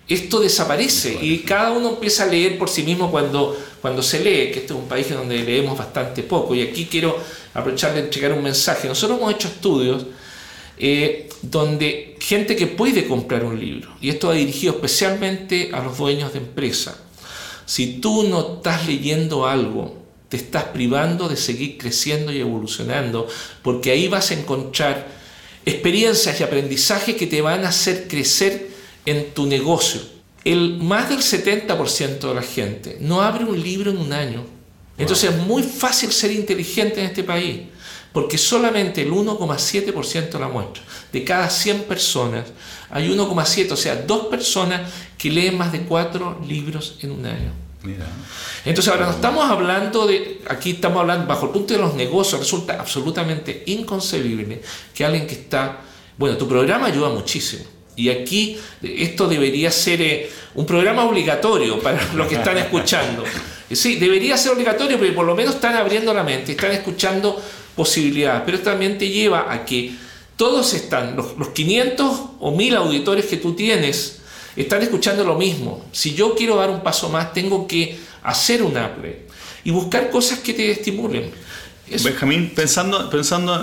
esto 0.08 0.40
desaparece 0.40 1.18
y 1.20 1.40
cada 1.40 1.72
uno 1.72 1.90
empieza 1.90 2.24
a 2.24 2.28
leer 2.28 2.58
por 2.58 2.70
sí 2.70 2.84
mismo 2.84 3.10
cuando, 3.10 3.58
cuando 3.82 4.04
se 4.04 4.20
lee, 4.20 4.52
que 4.52 4.60
este 4.60 4.74
es 4.74 4.80
un 4.80 4.88
país 4.88 5.10
donde 5.10 5.44
leemos 5.44 5.78
bastante 5.78 6.22
poco. 6.24 6.54
Y 6.54 6.62
aquí 6.62 6.86
quiero 6.86 7.18
aprovechar 7.54 7.94
de 7.94 8.02
entregar 8.02 8.34
un 8.34 8.44
mensaje. 8.44 8.88
Nosotros 8.88 9.18
hemos 9.18 9.34
hecho 9.34 9.48
estudios 9.48 10.06
eh, 10.78 11.30
donde 11.42 12.18
gente 12.20 12.56
que 12.56 12.68
puede 12.68 13.08
comprar 13.08 13.46
un 13.46 13.60
libro, 13.60 13.96
y 14.02 14.10
esto 14.10 14.28
va 14.28 14.34
dirigido 14.34 14.74
especialmente 14.74 15.72
a 15.74 15.82
los 15.82 15.98
dueños 15.98 16.34
de 16.34 16.40
empresa, 16.40 17.00
si 17.66 18.00
tú 18.00 18.24
no 18.24 18.56
estás 18.58 18.86
leyendo 18.86 19.48
algo, 19.48 19.96
te 20.30 20.38
estás 20.38 20.66
privando 20.66 21.30
de 21.30 21.38
seguir 21.38 21.78
creciendo 21.78 22.32
y 22.32 22.40
evolucionando, 22.40 23.28
porque 23.64 23.92
ahí 23.92 24.08
vas 24.08 24.32
a 24.32 24.34
encontrar 24.34 25.08
experiencias 25.66 26.40
y 26.40 26.44
aprendizajes 26.44 27.16
que 27.16 27.26
te 27.26 27.42
van 27.42 27.64
a 27.64 27.70
hacer 27.70 28.08
crecer 28.08 28.75
en 29.06 29.34
tu 29.34 29.46
negocio. 29.46 30.02
El 30.44 30.78
más 30.78 31.10
del 31.10 31.20
70% 31.20 32.20
de 32.20 32.34
la 32.34 32.41
gente 32.41 32.98
no 33.02 33.22
abre 33.22 33.46
un 33.46 33.62
libro 33.62 33.91
en 33.91 33.98
un 33.98 34.13
año. 34.13 34.46
Entonces 34.98 35.32
es 35.32 35.38
muy 35.38 35.63
fácil 35.63 36.12
ser 36.12 36.32
inteligente 36.32 37.00
en 37.02 37.08
este 37.08 37.24
país, 37.24 37.62
porque 38.13 38.38
solamente 38.38 39.02
el 39.02 39.12
1,7% 39.12 40.39
la 40.39 40.48
muestra. 40.48 40.84
De 41.12 41.24
cada 41.24 41.50
100 41.50 41.84
personas 41.84 42.46
hay 42.89 43.10
1,7, 43.10 43.72
o 43.72 43.76
sea, 43.76 43.96
dos 43.96 44.28
personas 44.28 44.89
que 45.18 45.30
leen 45.30 45.58
más 45.58 45.72
de 45.72 45.82
cuatro 45.82 46.39
libros 46.48 46.98
en 47.02 47.12
un 47.12 47.26
año. 47.26 47.65
Entonces 48.63 48.91
ahora 48.91 49.08
no 49.08 49.12
estamos 49.12 49.50
hablando 49.50 50.08
de, 50.08 50.41
aquí 50.48 50.72
estamos 50.72 51.02
hablando 51.02 51.28
bajo 51.28 51.48
el 51.48 51.52
punto 51.52 51.74
de 51.74 51.80
los 51.80 51.94
negocios, 51.94 52.39
resulta 52.39 52.80
absolutamente 52.80 53.63
inconcebible 53.68 54.62
que 54.94 55.06
alguien 55.06 55.28
que 55.28 55.36
está, 55.36 55.82
bueno, 56.18 56.38
tu 56.38 56.48
programa 56.48 56.88
ayuda 56.88 57.10
muchísimo. 57.10 57.75
Y 57.95 58.10
aquí 58.10 58.58
esto 58.81 59.27
debería 59.27 59.71
ser 59.71 60.01
eh, 60.01 60.29
un 60.55 60.65
programa 60.65 61.05
obligatorio 61.05 61.79
para 61.79 62.01
los 62.15 62.27
que 62.27 62.36
están 62.36 62.58
escuchando. 62.58 63.23
Sí, 63.71 63.95
debería 63.95 64.38
ser 64.38 64.51
obligatorio 64.51 64.97
porque 64.97 65.13
por 65.13 65.25
lo 65.25 65.36
menos 65.36 65.55
están 65.55 65.75
abriendo 65.75 66.13
la 66.13 66.23
mente, 66.23 66.51
están 66.51 66.71
escuchando 66.71 67.41
posibilidades, 67.75 68.43
pero 68.45 68.60
también 68.60 68.97
te 68.97 69.10
lleva 69.10 69.51
a 69.51 69.65
que 69.65 69.91
todos 70.38 70.73
están, 70.73 71.15
los, 71.15 71.38
los 71.38 71.49
500 71.49 72.19
o 72.39 72.51
1000 72.51 72.75
auditores 72.75 73.25
que 73.25 73.38
tú 73.38 73.53
tienes, 73.53 74.19
están 74.55 74.81
escuchando 74.81 75.23
lo 75.23 75.36
mismo. 75.36 75.86
Si 75.91 76.13
yo 76.13 76.36
quiero 76.36 76.55
dar 76.58 76.69
un 76.69 76.81
paso 76.81 77.10
más, 77.10 77.34
tengo 77.34 77.67
que 77.67 77.97
hacer 78.23 78.63
un 78.63 78.77
Apple 78.77 79.25
y 79.63 79.71
buscar 79.71 80.10
cosas 80.10 80.39
que 80.39 80.53
te 80.53 80.71
estimulen. 80.71 81.31
Benjamín, 82.03 82.51
pensando, 82.55 83.10
pensando 83.10 83.53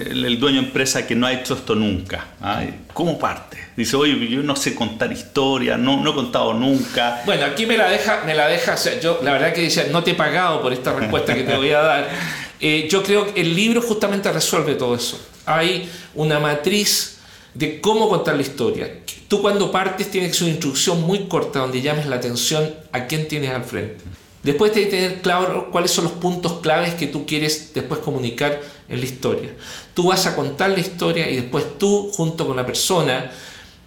en 0.00 0.24
el 0.24 0.38
dueño 0.38 0.60
de 0.60 0.66
empresa 0.66 1.06
que 1.06 1.14
no 1.14 1.26
ha 1.26 1.32
hecho 1.32 1.54
esto 1.54 1.74
nunca, 1.74 2.28
¿ah? 2.40 2.64
¿cómo 2.92 3.18
parte? 3.18 3.58
Dice, 3.76 3.96
oye, 3.96 4.28
yo 4.28 4.42
no 4.42 4.56
sé 4.56 4.74
contar 4.74 5.12
historias, 5.12 5.78
no, 5.78 6.02
no 6.02 6.10
he 6.10 6.14
contado 6.14 6.54
nunca. 6.54 7.22
Bueno, 7.26 7.44
aquí 7.46 7.66
me 7.66 7.76
la 7.76 7.88
deja, 7.88 8.22
me 8.24 8.34
la 8.34 8.48
deja, 8.48 8.76
yo 9.00 9.20
la 9.22 9.32
verdad 9.32 9.52
que 9.52 9.62
dice, 9.62 9.88
no 9.90 10.02
te 10.02 10.12
he 10.12 10.14
pagado 10.14 10.62
por 10.62 10.72
esta 10.72 10.92
respuesta 10.92 11.34
que 11.34 11.44
te 11.44 11.56
voy 11.56 11.70
a 11.70 11.80
dar. 11.80 12.08
Eh, 12.60 12.88
yo 12.90 13.04
creo 13.04 13.32
que 13.32 13.40
el 13.40 13.54
libro 13.54 13.80
justamente 13.80 14.32
resuelve 14.32 14.74
todo 14.74 14.96
eso. 14.96 15.16
Hay 15.46 15.88
una 16.16 16.40
matriz 16.40 17.18
de 17.54 17.80
cómo 17.80 18.08
contar 18.08 18.34
la 18.34 18.42
historia. 18.42 18.90
Tú 19.28 19.40
cuando 19.40 19.70
partes 19.70 20.10
tienes 20.10 20.40
una 20.40 20.50
instrucción 20.50 21.02
muy 21.02 21.28
corta 21.28 21.60
donde 21.60 21.80
llames 21.80 22.06
la 22.06 22.16
atención 22.16 22.74
a 22.90 23.06
quién 23.06 23.28
tienes 23.28 23.50
al 23.50 23.62
frente. 23.62 24.02
Después 24.42 24.72
tienes 24.72 24.90
que 24.90 24.96
tener 24.96 25.20
claro 25.20 25.68
cuáles 25.70 25.90
son 25.90 26.04
los 26.04 26.14
puntos 26.14 26.60
claves 26.60 26.94
que 26.94 27.06
tú 27.06 27.26
quieres 27.26 27.72
después 27.74 28.00
comunicar 28.00 28.60
en 28.88 29.00
la 29.00 29.04
historia. 29.04 29.50
Tú 29.94 30.08
vas 30.08 30.26
a 30.26 30.34
contar 30.34 30.70
la 30.70 30.80
historia 30.80 31.30
y 31.30 31.36
después 31.36 31.78
tú, 31.78 32.10
junto 32.12 32.46
con 32.46 32.56
la 32.56 32.64
persona, 32.64 33.30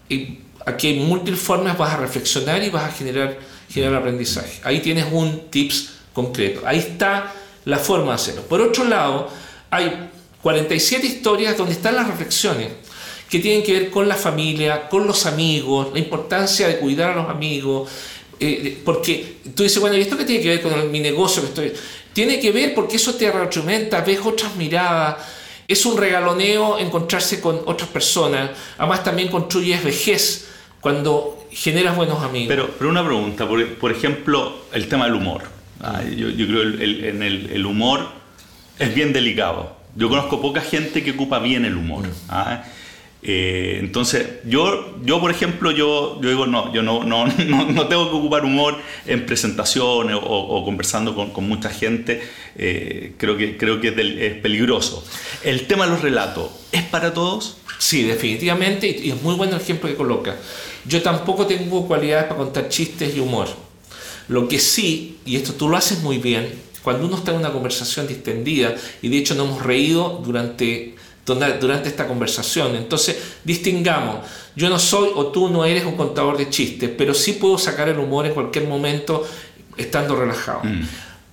y 0.10 0.40
aquí 0.66 0.88
hay 0.88 1.00
múltiples 1.00 1.40
formas, 1.40 1.78
vas 1.78 1.94
a 1.94 1.98
reflexionar 1.98 2.64
y 2.64 2.70
vas 2.70 2.84
a 2.84 2.92
generar, 2.92 3.38
generar 3.70 3.96
aprendizaje. 3.96 4.62
Ahí 4.64 4.80
tienes 4.80 5.06
un 5.12 5.50
tips 5.50 5.94
concreto. 6.14 6.62
Ahí 6.66 6.80
está 6.80 7.34
la 7.66 7.78
forma 7.78 8.08
de 8.08 8.14
hacerlo. 8.14 8.42
Por 8.44 8.62
otro 8.62 8.84
lado, 8.84 9.30
hay 9.70 10.10
47 10.42 11.06
historias 11.06 11.58
donde 11.58 11.74
están 11.74 11.96
las 11.96 12.08
reflexiones 12.08 12.70
que 13.30 13.40
tienen 13.40 13.64
que 13.64 13.74
ver 13.74 13.90
con 13.90 14.10
la 14.10 14.16
familia, 14.16 14.90
con 14.90 15.08
los 15.08 15.26
amigos, 15.26 15.88
la 15.94 16.00
importancia 16.00 16.68
de 16.68 16.80
cuidar 16.80 17.12
a 17.12 17.16
los 17.16 17.30
amigos, 17.30 17.90
eh, 18.40 18.82
porque 18.84 19.38
tú 19.56 19.64
dices, 19.64 19.80
bueno, 19.80 19.96
¿y 19.96 20.02
esto 20.02 20.18
qué 20.18 20.26
tiene 20.26 20.42
que 20.42 20.50
ver 20.50 20.62
con 20.62 20.92
mi 20.92 21.00
negocio 21.00 21.42
que 21.44 21.48
estoy? 21.48 21.74
Tiene 22.14 22.40
que 22.40 22.52
ver 22.52 22.74
porque 22.74 22.98
eso 22.98 23.16
te 23.16 23.32
retroalimenta, 23.32 24.02
ves 24.02 24.20
otras 24.24 24.56
miradas, 24.56 25.18
es 25.68 25.86
un 25.86 25.98
regaloneo 25.98 26.78
encontrarse 26.80 27.40
con 27.40 27.62
otras 27.66 27.90
personas, 27.90 28.52
además 28.78 29.04
también 29.04 29.30
construyes 29.30 29.84
vejez 29.84 30.48
cuando 30.82 31.48
generas 31.52 31.96
buenos 31.96 32.22
amigos. 32.22 32.48
Pero, 32.50 32.70
pero 32.78 32.90
una 32.90 33.06
pregunta, 33.06 33.48
por, 33.48 33.92
ejemplo, 33.92 34.66
el 34.74 34.88
tema 34.88 35.06
del 35.06 35.16
humor. 35.16 35.44
yo, 36.16 36.48
creo 36.48 36.78
que 36.78 36.84
el, 36.84 37.06
en 37.06 37.24
el, 37.24 37.66
humor 37.66 38.10
es 38.80 38.94
bien 38.94 39.14
delicado. 39.14 39.78
Yo 39.96 40.10
conozco 40.10 40.42
poca 40.42 40.62
gente 40.62 41.04
que 41.04 41.12
ocupa 41.12 41.40
bien 41.40 41.66
el 41.66 41.78
humor. 41.78 42.06
¿ah? 42.30 42.64
Eh, 42.66 42.81
entonces, 43.24 44.28
yo, 44.46 44.98
yo, 45.04 45.20
por 45.20 45.30
ejemplo, 45.30 45.72
yo, 45.72 46.20
yo 46.22 46.30
digo, 46.30 46.48
no, 46.48 46.74
yo 46.74 46.82
no, 46.82 47.04
no, 47.04 47.28
no, 47.48 47.88
tengo 47.88 48.10
que 48.10 48.16
ocupar 48.16 48.46
humor 48.46 48.78
en 49.06 49.26
presentaciones 49.26 50.18
o, 50.20 50.64
conversando 50.66 51.16
con, 51.16 51.32
con, 51.32 51.48
mucha 51.48 51.70
gente. 51.70 52.22
Eh, 52.56 53.14
creo 53.18 53.38
que, 53.38 53.58
creo 53.58 53.80
que 53.80 53.90
es, 53.90 54.34
peligroso. 54.42 55.06
El 55.44 55.68
tema 55.68 55.86
de 55.86 55.92
los 55.92 56.02
relatos, 56.02 56.50
¿es 56.72 56.84
para 56.84 57.14
todos? 57.14 57.58
Sí, 57.78 58.04
definitivamente, 58.04 58.88
y 58.88 59.12
es 59.12 59.22
muy 59.22 59.36
bueno 59.36 59.56
el 59.56 59.62
ejemplo 59.62 59.90
que 59.90 59.96
coloca. 59.96 60.36
Yo 60.86 61.02
tampoco 61.02 61.46
tengo 61.46 61.88
cualidades 61.88 62.26
para 62.26 62.38
contar 62.38 62.70
chistes 62.70 63.16
y 63.16 63.20
humor. 63.20 63.48
Lo 64.28 64.48
que 64.48 64.60
sí, 64.60 65.20
y 65.26 65.36
esto 65.36 65.54
tú 65.54 65.70
lo 65.70 65.78
haces 65.78 66.02
muy 66.02 66.18
bien, 66.18 66.52
cuando 66.84 67.06
uno 67.06 67.18
está 67.18 67.32
en 67.32 67.38
una 67.38 67.52
conversación 67.52 68.08
distendida, 68.08 68.76
y 69.02 69.10
de 69.10 69.18
hecho 69.18 69.36
nos 69.36 69.48
hemos 69.48 69.64
reído 69.64 70.22
durante 70.24 70.96
durante 71.36 71.90
esta 71.90 72.08
conversación. 72.08 72.76
Entonces, 72.76 73.18
distingamos, 73.44 74.26
yo 74.56 74.70
no 74.70 74.80
soy 74.80 75.10
o 75.16 75.28
tú 75.28 75.50
no 75.50 75.66
eres 75.66 75.86
un 75.86 75.96
contador 75.96 76.38
de 76.38 76.50
chistes, 76.50 76.90
pero 76.98 77.14
sí 77.14 77.34
puedo 77.34 77.58
sacar 77.58 77.90
el 77.90 78.00
humor 78.00 78.26
en 78.26 78.34
cualquier 78.34 78.68
momento 78.68 79.26
estando 79.78 80.16
relajado. 80.16 80.62
Mm. 80.64 80.82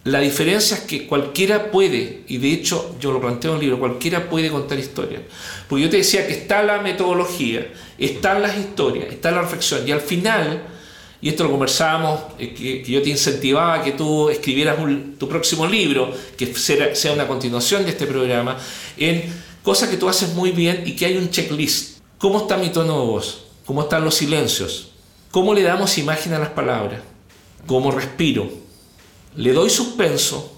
La 0.05 0.21
diferencia 0.21 0.77
es 0.77 0.83
que 0.85 1.07
cualquiera 1.07 1.71
puede, 1.71 2.23
y 2.29 2.39
de 2.39 2.53
hecho 2.53 2.97
yo 3.01 3.13
lo 3.13 3.21
planteo 3.21 3.51
en 3.53 3.57
el 3.57 3.63
libro, 3.63 3.79
cualquiera 3.79 4.31
puede 4.31 4.49
contar 4.49 4.79
historias. 4.79 5.23
Porque 5.69 5.85
yo 5.85 5.91
te 5.91 5.99
decía 5.99 6.27
que 6.27 6.33
está 6.33 6.63
la 6.63 6.81
metodología, 6.81 7.69
están 7.99 8.41
las 8.41 8.57
historias, 8.57 9.13
está 9.13 9.31
la 9.31 9.43
reflexión, 9.43 9.87
y 9.87 9.93
al 9.93 10.01
final 10.01 10.63
y 11.21 11.31
esto 11.31 11.45
lo 11.45 11.51
conversábamos, 11.51 12.21
eh, 12.39 12.55
que, 12.55 12.85
yo 12.85 13.03
te 13.03 13.11
incentivaba 13.11 13.75
a 13.75 13.83
que 13.83 13.93
tú 13.93 14.31
escribieras 14.31 14.77
tu 15.19 15.29
próximo 15.29 15.67
libro, 15.67 16.13
que 16.37 16.55
sea 16.55 17.13
una 17.13 17.27
continuación 17.27 17.85
de 17.85 17.91
este 17.91 18.07
programa, 18.07 18.57
en 18.97 19.25
cosas 19.63 19.89
que 19.89 19.97
tú 19.97 20.09
haces 20.09 20.35
muy 20.35 20.51
bien 20.53 20.83
y 20.87 20.97
que 20.97 21.07
hay 21.07 21.17
un 21.17 21.31
checklist. 21.31 21.99
¿Cómo 22.19 22.39
está 22.39 22.57
mi 22.57 22.71
tono 22.71 23.01
de 23.01 23.07
voz? 23.07 23.45
¿Cómo 23.67 23.83
están 23.83 24.05
los 24.05 24.15
silencios? 24.15 24.91
¿Cómo 25.31 25.55
le 25.55 25.63
damos 25.63 25.99
imagen 25.99 26.33
a 26.33 26.39
las 26.39 26.51
palabras? 26.51 27.01
¿Cómo 27.67 27.91
respiro? 27.91 28.51
¿Le 29.37 29.53
doy 29.53 29.71
suspenso? 29.71 30.53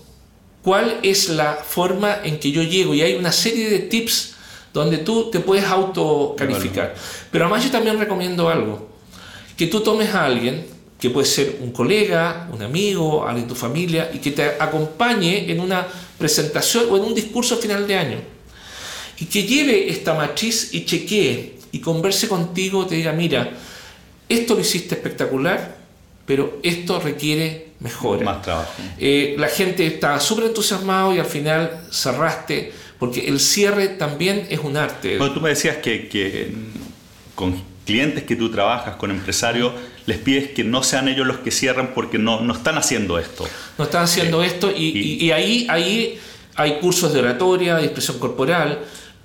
¿Cuál 0.63 1.01
es 1.03 1.29
la 1.29 1.55
forma 1.55 2.19
en 2.23 2.39
que 2.39 2.53
yo 2.53 2.63
llego? 2.63 2.95
Y 2.95 3.03
hay 3.03 3.15
una 3.15 3.33
serie 3.33 3.69
de 3.69 3.81
tips 3.81 4.35
donde 4.73 4.99
tú 4.99 5.31
te 5.31 5.41
puedes 5.41 5.65
autocalificar. 5.65 6.95
Pero 7.31 7.45
además 7.45 7.65
yo 7.65 7.71
también 7.71 7.99
recomiendo 7.99 8.49
algo 8.49 8.91
que 9.61 9.67
tú 9.67 9.81
tomes 9.81 10.15
a 10.15 10.25
alguien, 10.25 10.67
que 10.99 11.11
puede 11.11 11.27
ser 11.27 11.59
un 11.61 11.71
colega, 11.71 12.49
un 12.51 12.63
amigo, 12.63 13.27
alguien 13.27 13.47
de 13.47 13.53
tu 13.53 13.55
familia, 13.55 14.11
y 14.11 14.19
que 14.19 14.31
te 14.31 14.43
acompañe 14.59 15.53
en 15.53 15.61
una 15.61 15.87
presentación 16.17 16.87
o 16.91 16.97
en 16.97 17.03
un 17.05 17.15
discurso 17.15 17.59
final 17.59 17.87
de 17.87 17.95
año. 17.95 18.19
Y 19.21 19.27
que 19.27 19.45
lleve 19.45 19.91
esta 19.91 20.15
matriz 20.15 20.71
y 20.73 20.85
chequee 20.85 21.59
y 21.73 21.79
converse 21.79 22.29
contigo, 22.29 22.87
te 22.87 22.97
diga, 22.97 23.13
mira, 23.13 23.51
esto 24.29 24.55
lo 24.55 24.61
hiciste 24.61 24.95
espectacular, 24.95 25.77
pero 26.27 26.59
esto 26.63 27.01
requiere 27.01 27.69
mejora. 27.81 28.25
Más 28.25 28.43
trabajo. 28.43 28.73
Eh, 28.99 29.37
la 29.39 29.49
gente 29.49 29.87
estaba 29.87 30.21
súper 30.21 30.47
entusiasmado 30.47 31.15
y 31.15 31.19
al 31.19 31.27
final 31.27 31.83
cerraste, 31.91 32.73
porque 32.99 33.29
el 33.29 33.41
cierre 33.41 33.89
también 33.89 34.47
es 34.51 34.61
un 34.61 34.77
arte. 34.77 35.19
Bueno, 35.19 35.35
tú 35.35 35.41
me 35.41 35.51
decías 35.51 35.77
que, 35.79 36.09
que 36.09 36.53
con 37.35 37.61
clientes 37.85 38.25
que 38.25 38.37
tú 38.37 38.51
trabajas, 38.51 38.97
con 38.97 39.11
empresarios, 39.11 39.73
les 40.07 40.19
pides 40.19 40.51
que 40.51 40.65
no 40.65 40.83
sean 40.83 41.09
ellos 41.09 41.27
los 41.27 41.39
que 41.39 41.51
cierran 41.51 41.93
porque 41.95 42.19
no, 42.19 42.41
no 42.41 42.55
están 42.55 42.79
haciendo 42.79 43.19
esto. 43.19 43.49
No 43.79 43.85
están 43.85 44.05
haciendo 44.05 44.43
esto 44.43 44.71
y, 44.71 45.19
y, 45.21 45.33
ahí, 45.33 45.67
ahí 45.69 46.21
hay 46.55 46.79
cursos 46.79 47.13
de 47.13 47.21
oratoria, 47.21 47.77
de 47.77 47.85
expresión 47.85 48.19
corporal. 48.19 48.81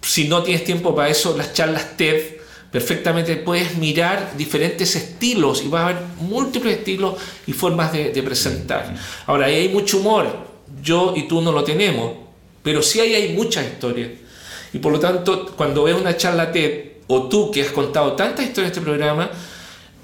Si 0.05 0.27
no 0.27 0.43
tienes 0.43 0.63
tiempo 0.63 0.95
para 0.95 1.09
eso, 1.09 1.35
las 1.35 1.53
charlas 1.53 1.97
TED, 1.97 2.35
perfectamente 2.71 3.35
puedes 3.37 3.75
mirar 3.77 4.33
diferentes 4.37 4.95
estilos 4.95 5.63
y 5.63 5.67
vas 5.67 5.83
a 5.83 5.87
ver 5.87 5.97
múltiples 6.19 6.77
estilos 6.77 7.15
y 7.47 7.53
formas 7.53 7.91
de, 7.91 8.11
de 8.11 8.23
presentar. 8.23 8.95
Ahora, 9.25 9.47
ahí 9.47 9.55
hay 9.55 9.69
mucho 9.69 9.97
humor. 9.97 10.27
Yo 10.81 11.13
y 11.15 11.27
tú 11.27 11.41
no 11.41 11.51
lo 11.51 11.63
tenemos, 11.63 12.13
pero 12.61 12.83
sí 12.83 12.99
ahí 12.99 13.15
hay 13.15 13.33
muchas 13.33 13.65
historias. 13.65 14.11
Y 14.73 14.79
por 14.79 14.91
lo 14.91 14.99
tanto, 14.99 15.53
cuando 15.55 15.83
ves 15.83 15.95
una 15.95 16.15
charla 16.17 16.51
TED, 16.51 16.95
o 17.07 17.23
tú 17.29 17.51
que 17.51 17.61
has 17.61 17.69
contado 17.69 18.13
tantas 18.13 18.45
historias 18.45 18.71
en 18.71 18.79
este 18.79 18.81
programa, 18.81 19.29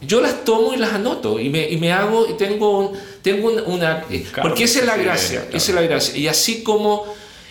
yo 0.02 0.22
las 0.22 0.44
tomo 0.44 0.74
y 0.74 0.78
las 0.78 0.94
anoto 0.94 1.40
y 1.40 1.50
me, 1.50 1.70
y 1.70 1.78
me 1.78 1.92
hago, 1.92 2.28
y 2.28 2.34
tengo, 2.34 2.94
tengo 3.22 3.52
una... 3.68 4.04
porque 4.42 4.64
esa 4.64 4.80
es 4.80 4.86
la 4.86 4.98
gracia, 4.98 5.46
esa 5.52 5.72
es 5.72 5.76
la 5.76 5.82
gracia. 5.82 6.18
Y 6.18 6.28
así 6.28 6.64
como 6.64 7.06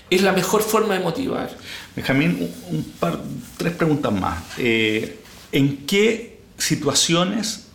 es 0.08 0.22
la 0.22 0.32
mejor 0.32 0.62
forma 0.62 0.94
de 0.94 1.00
motivar. 1.00 1.50
Benjamín, 1.96 2.50
un, 2.70 2.84
par, 2.98 3.18
tres 3.56 3.72
preguntas 3.74 4.12
más. 4.12 4.38
Eh, 4.58 5.18
¿En 5.52 5.78
qué 5.86 6.38
situaciones 6.56 7.66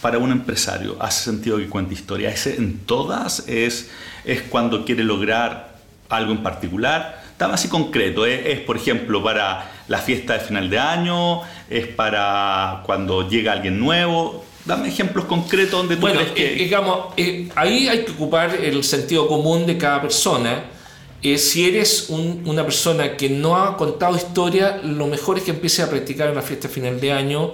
para 0.00 0.18
un 0.18 0.32
empresario 0.32 0.96
hace 1.00 1.24
sentido 1.24 1.58
que 1.58 1.68
cuente 1.68 1.94
historia? 1.94 2.30
¿Es 2.30 2.46
en 2.46 2.78
todas? 2.78 3.44
¿Es, 3.46 3.90
¿Es 4.24 4.42
cuando 4.42 4.84
quiere 4.84 5.04
lograr 5.04 5.76
algo 6.08 6.32
en 6.32 6.42
particular? 6.42 7.22
Está 7.32 7.46
así 7.52 7.68
concreto. 7.68 8.26
¿eh? 8.26 8.52
Es, 8.52 8.60
por 8.60 8.76
ejemplo, 8.76 9.22
para 9.22 9.70
la 9.88 9.98
fiesta 9.98 10.34
de 10.34 10.40
final 10.40 10.70
de 10.70 10.78
año, 10.78 11.42
es 11.68 11.86
para 11.86 12.82
cuando 12.86 13.28
llega 13.28 13.52
alguien 13.52 13.78
nuevo. 13.78 14.44
Dame 14.64 14.88
ejemplos 14.88 15.24
concretos 15.24 15.72
donde 15.72 15.96
tú 15.96 16.02
bueno, 16.02 16.20
crees 16.20 16.32
que... 16.32 16.52
Eh, 16.52 16.56
digamos, 16.56 17.14
eh, 17.16 17.48
ahí 17.56 17.88
hay 17.88 18.04
que 18.04 18.12
ocupar 18.12 18.54
el 18.54 18.84
sentido 18.84 19.26
común 19.26 19.66
de 19.66 19.78
cada 19.78 20.02
persona. 20.02 20.64
Eh, 21.22 21.36
si 21.36 21.68
eres 21.68 22.08
una 22.08 22.64
persona 22.64 23.16
que 23.16 23.28
no 23.28 23.56
ha 23.56 23.76
contado 23.76 24.16
historia, 24.16 24.80
lo 24.82 25.06
mejor 25.06 25.36
es 25.36 25.44
que 25.44 25.50
empieces 25.50 25.80
a 25.80 25.90
practicar 25.90 26.30
en 26.30 26.34
la 26.34 26.42
fiesta 26.42 26.68
final 26.68 26.98
de 26.98 27.12
año 27.12 27.52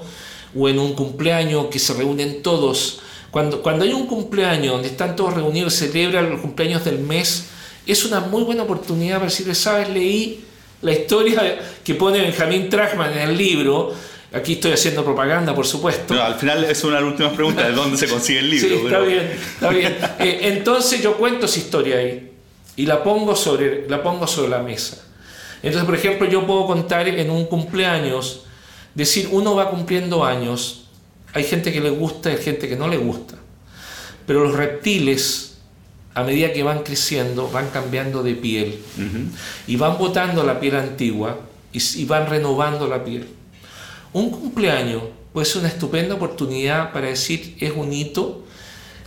o 0.54 0.68
en 0.68 0.78
un 0.78 0.94
cumpleaños 0.94 1.66
que 1.66 1.80
se 1.80 1.92
reúnen 1.94 2.42
todos. 2.42 3.00
Cuando, 3.32 3.62
cuando 3.62 3.84
hay 3.84 3.92
un 3.92 4.06
cumpleaños 4.06 4.74
donde 4.74 4.88
están 4.88 5.16
todos 5.16 5.34
reunidos, 5.34 5.74
celebran 5.74 6.30
los 6.30 6.40
cumpleaños 6.40 6.84
del 6.84 7.00
mes, 7.00 7.46
es 7.86 8.04
una 8.04 8.20
muy 8.20 8.44
buena 8.44 8.62
oportunidad 8.62 9.16
para 9.16 9.30
decirle, 9.30 9.54
sabes, 9.56 9.88
leí 9.88 10.44
la 10.82 10.92
historia 10.92 11.58
que 11.82 11.94
pone 11.96 12.20
Benjamin 12.20 12.70
Trachman 12.70 13.12
en 13.14 13.30
el 13.30 13.36
libro, 13.36 13.92
aquí 14.32 14.54
estoy 14.54 14.72
haciendo 14.72 15.04
propaganda, 15.04 15.54
por 15.56 15.66
supuesto. 15.66 16.14
al 16.22 16.36
final 16.36 16.64
es 16.64 16.84
una 16.84 16.96
de 16.96 17.02
las 17.02 17.10
últimas 17.10 17.32
preguntas, 17.34 17.66
¿de 17.66 17.72
dónde 17.72 17.96
se 17.96 18.06
consigue 18.06 18.38
el 18.38 18.50
libro? 18.50 18.68
Sí, 18.68 18.84
está 18.84 18.98
bien, 19.00 19.38
está 19.54 19.68
bien. 19.70 19.96
Eh, 20.20 20.38
entonces 20.42 21.02
yo 21.02 21.16
cuento 21.16 21.46
esa 21.46 21.58
historia 21.58 21.96
ahí 21.96 22.25
y 22.76 22.86
la 22.86 23.02
pongo, 23.02 23.34
sobre, 23.34 23.88
la 23.88 24.02
pongo 24.02 24.26
sobre 24.26 24.50
la 24.50 24.60
mesa. 24.60 25.02
Entonces, 25.62 25.84
por 25.84 25.94
ejemplo, 25.94 26.28
yo 26.28 26.46
puedo 26.46 26.66
contar 26.66 27.08
en 27.08 27.30
un 27.30 27.46
cumpleaños, 27.46 28.42
decir, 28.94 29.28
uno 29.32 29.54
va 29.54 29.70
cumpliendo 29.70 30.24
años, 30.24 30.88
hay 31.32 31.44
gente 31.44 31.72
que 31.72 31.80
le 31.80 31.90
gusta 31.90 32.30
y 32.30 32.36
hay 32.36 32.42
gente 32.42 32.68
que 32.68 32.76
no 32.76 32.88
le 32.88 32.96
gusta, 32.96 33.36
pero 34.26 34.44
los 34.44 34.54
reptiles 34.54 35.46
a 36.16 36.22
medida 36.22 36.50
que 36.50 36.62
van 36.62 36.82
creciendo, 36.82 37.50
van 37.50 37.68
cambiando 37.68 38.22
de 38.22 38.34
piel 38.34 38.78
y 39.66 39.76
van 39.76 39.98
botando 39.98 40.44
la 40.44 40.58
piel 40.58 40.76
antigua 40.76 41.38
y, 41.72 42.04
van 42.06 42.26
renovando 42.26 42.88
la 42.88 43.04
piel. 43.04 43.28
Un 44.14 44.30
cumpleaños 44.30 45.02
puede 45.34 45.44
ser 45.44 45.58
una 45.58 45.68
estupenda 45.68 46.14
oportunidad 46.14 46.90
para 46.94 47.08
decir 47.08 47.58
es 47.60 47.70
un 47.76 47.92
hito, 47.92 48.45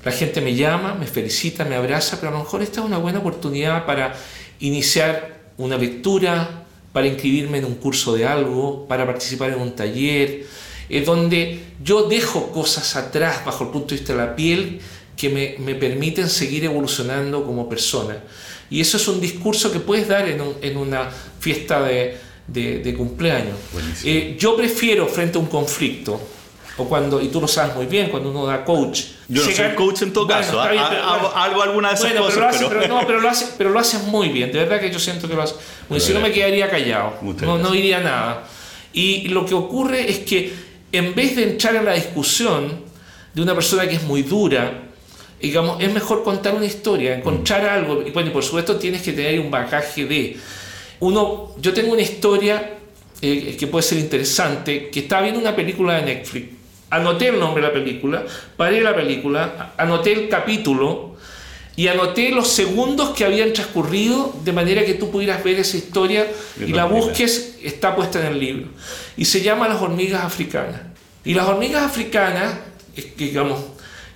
la 0.04 0.12
gente 0.12 0.42
me 0.42 0.56
llama, 0.56 0.96
me 0.96 1.08
felicita, 1.08 1.66
me 1.66 1.76
abraza, 1.76 2.18
pero 2.20 2.30
a 2.30 2.38
lo 2.38 2.40
mejor 2.40 2.62
esta 2.62 2.82
es 2.82 2.86
una 2.86 2.98
buena 2.98 3.20
oportunidad 3.20 3.86
para 3.86 4.16
iniciar 4.60 5.40
una 5.58 5.78
lectura, 5.78 6.66
para 6.94 7.08
inscribirme 7.08 7.60
en 7.60 7.66
un 7.66 7.76
curso 7.76 8.16
de 8.16 8.26
algo, 8.26 8.88
para 8.88 9.06
participar 9.06 9.52
en 9.52 9.60
un 9.60 9.76
taller, 9.76 10.46
es 10.90 11.06
donde 11.06 11.60
yo 11.84 12.04
dejo 12.04 12.52
cosas 12.52 12.96
atrás 12.96 13.46
bajo 13.46 13.66
el 13.66 13.70
punto 13.70 13.90
de 13.90 13.96
vista 13.98 14.14
de 14.14 14.20
la 14.20 14.36
piel 14.36 14.80
que 15.16 15.30
me, 15.30 15.56
me, 15.60 15.76
permiten 15.76 16.30
seguir 16.30 16.64
evolucionando 16.64 17.46
como 17.46 17.68
persona. 17.68 18.24
Y 18.70 18.80
eso 18.82 18.98
es 18.98 19.08
un 19.08 19.20
discurso 19.20 19.72
que 19.72 19.80
puedes 19.80 20.08
dar 20.08 20.28
en, 20.30 20.42
en 20.62 20.78
una 20.78 21.10
fiesta 21.40 21.84
de, 21.84 22.18
de, 22.48 22.94
cumpleaños. 22.96 23.56
Eh, 24.04 24.36
yo 24.40 24.56
prefiero 24.56 25.08
frente 25.08 25.38
a 25.38 25.42
un 25.42 25.48
conflicto, 25.48 26.20
o 26.80 26.86
cuando, 26.86 27.22
y 27.22 27.28
tú 27.28 27.42
lo 27.42 27.48
sabes 27.48 27.76
muy 27.76 27.86
bien, 27.86 28.10
cuando 28.10 28.30
uno 28.30 28.46
da 28.46 28.64
coach. 28.64 29.02
Yo 29.28 29.46
no 29.46 29.52
soy 29.52 29.76
coach 29.76 30.02
en 30.02 30.14
todo 30.14 30.28
caso, 30.28 30.60
hago 30.60 31.62
alguna 31.62 31.90
de 31.90 31.96
esas 31.96 32.14
cosas. 32.14 32.34
Pero, 32.34 32.40
lo 32.42 32.48
hace, 32.48 32.66
pero... 32.66 32.88
no, 32.88 33.08
pero, 33.08 33.20
lo 33.20 33.30
hace, 33.30 33.46
pero 33.58 33.70
lo 33.70 33.80
haces 33.80 34.04
muy 34.04 34.30
bien, 34.30 34.52
de 34.52 34.60
verdad 34.60 34.80
que 34.80 34.92
yo 34.92 35.00
siento 35.00 35.28
que 35.28 35.36
lo 35.36 35.44
haces. 35.44 35.58
Bueno, 35.88 36.04
si 36.04 36.14
no 36.14 36.20
me 36.20 36.32
quedaría 36.32 36.70
callado, 36.70 37.16
no, 37.42 37.58
no 37.58 37.76
iría 37.76 38.00
nada. 38.00 38.48
Y 38.94 39.28
lo 39.28 39.46
que 39.46 39.54
ocurre 39.54 40.10
es 40.10 40.20
que 40.20 40.54
en 40.92 41.14
vez 41.14 41.36
de 41.36 41.44
entrar 41.44 41.76
en 41.76 41.86
la 41.86 41.94
discusión 41.94 42.82
de 43.34 43.42
una 43.42 43.54
persona 43.54 43.88
que 43.88 43.96
es 43.96 44.04
muy 44.04 44.24
dura, 44.24 44.90
digamos, 45.42 45.82
es 45.82 45.94
mejor 45.94 46.24
contar 46.24 46.56
una 46.56 46.66
historia, 46.66 47.16
encontrar 47.16 47.64
mm. 47.64 47.74
algo, 47.74 48.04
y 48.06 48.12
bueno, 48.12 48.30
y 48.30 48.34
por 48.34 48.44
supuesto 48.44 48.78
tienes 48.78 49.02
que 49.02 49.14
tener 49.14 49.40
un 49.40 49.52
bagaje 49.52 50.06
de... 50.06 50.38
Uno, 51.02 51.56
yo 51.60 51.74
tengo 51.74 51.94
una 51.94 52.02
historia 52.02 52.78
eh, 53.22 53.56
que 53.58 53.68
puede 53.68 53.84
ser 53.84 54.00
interesante, 54.00 54.90
que 54.90 55.02
estaba 55.02 55.24
viendo 55.24 55.40
una 55.40 55.56
película 55.56 55.96
de 55.96 56.02
Netflix, 56.04 56.48
anoté 56.90 57.28
el 57.30 57.40
nombre 57.40 57.62
de 57.62 57.68
la 57.68 57.74
película, 57.74 58.24
paré 58.58 58.82
la 58.82 58.96
película, 58.96 59.74
anoté 59.78 60.14
el 60.14 60.30
capítulo 60.30 61.16
y 61.76 61.88
anoté 61.88 62.32
los 62.32 62.48
segundos 62.48 63.12
que 63.12 63.26
habían 63.26 63.54
transcurrido 63.54 64.36
de 64.44 64.52
manera 64.52 64.84
que 64.84 64.96
tú 64.96 65.12
pudieras 65.12 65.44
ver 65.44 65.60
esa 65.60 65.78
historia 65.78 66.28
y 66.60 66.74
la 66.74 66.86
busques, 66.86 67.58
está 67.64 67.96
puesta 67.96 68.20
en 68.20 68.34
el 68.34 68.40
libro. 68.40 68.68
Y 69.16 69.26
se 69.26 69.42
llama 69.42 69.68
Las 69.68 69.82
hormigas 69.82 70.24
africanas. 70.24 70.82
Y 71.24 71.34
las 71.34 71.48
hormigas 71.48 71.84
africanas, 71.84 72.56
digamos, 73.18 73.60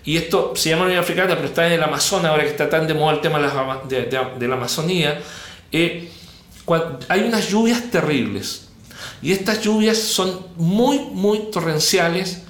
y 0.05 0.17
esto 0.17 0.53
se 0.55 0.69
llama 0.69 0.86
Unión 0.86 0.99
Africana, 0.99 1.36
pero 1.36 1.47
está 1.47 1.65
en 1.65 1.73
el 1.73 1.83
Amazonas, 1.83 2.31
ahora 2.31 2.43
que 2.43 2.49
está 2.49 2.69
tan 2.69 2.88
de 2.88 2.93
moda 2.93 3.13
el 3.13 3.21
tema 3.21 3.39
de 3.39 4.47
la, 4.47 4.55
Amazonía, 4.55 5.21
eh, 5.71 6.09
hay 7.07 7.21
unas 7.21 7.49
lluvias 7.49 7.89
terribles. 7.89 8.67
Y 9.21 9.31
estas 9.31 9.62
lluvias 9.62 9.97
son 9.97 10.47
muy, 10.57 10.99
muy 10.99 11.49
torrenciales 11.51 12.42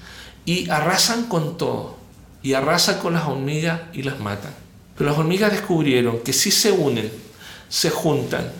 y 0.45 0.69
arrasan 0.69 1.27
con 1.27 1.57
todo. 1.57 1.97
Y 2.41 2.53
arrasan 2.53 2.99
con 2.99 3.13
las 3.13 3.25
hormigas 3.25 3.81
y 3.93 4.03
las 4.03 4.19
matan. 4.19 4.53
Pero 4.97 5.09
las 5.09 5.19
hormigas 5.19 5.51
descubrieron 5.51 6.19
que 6.19 6.33
si 6.33 6.51
se 6.51 6.71
unen, 6.71 7.11
se 7.69 7.89
juntan 7.89 8.51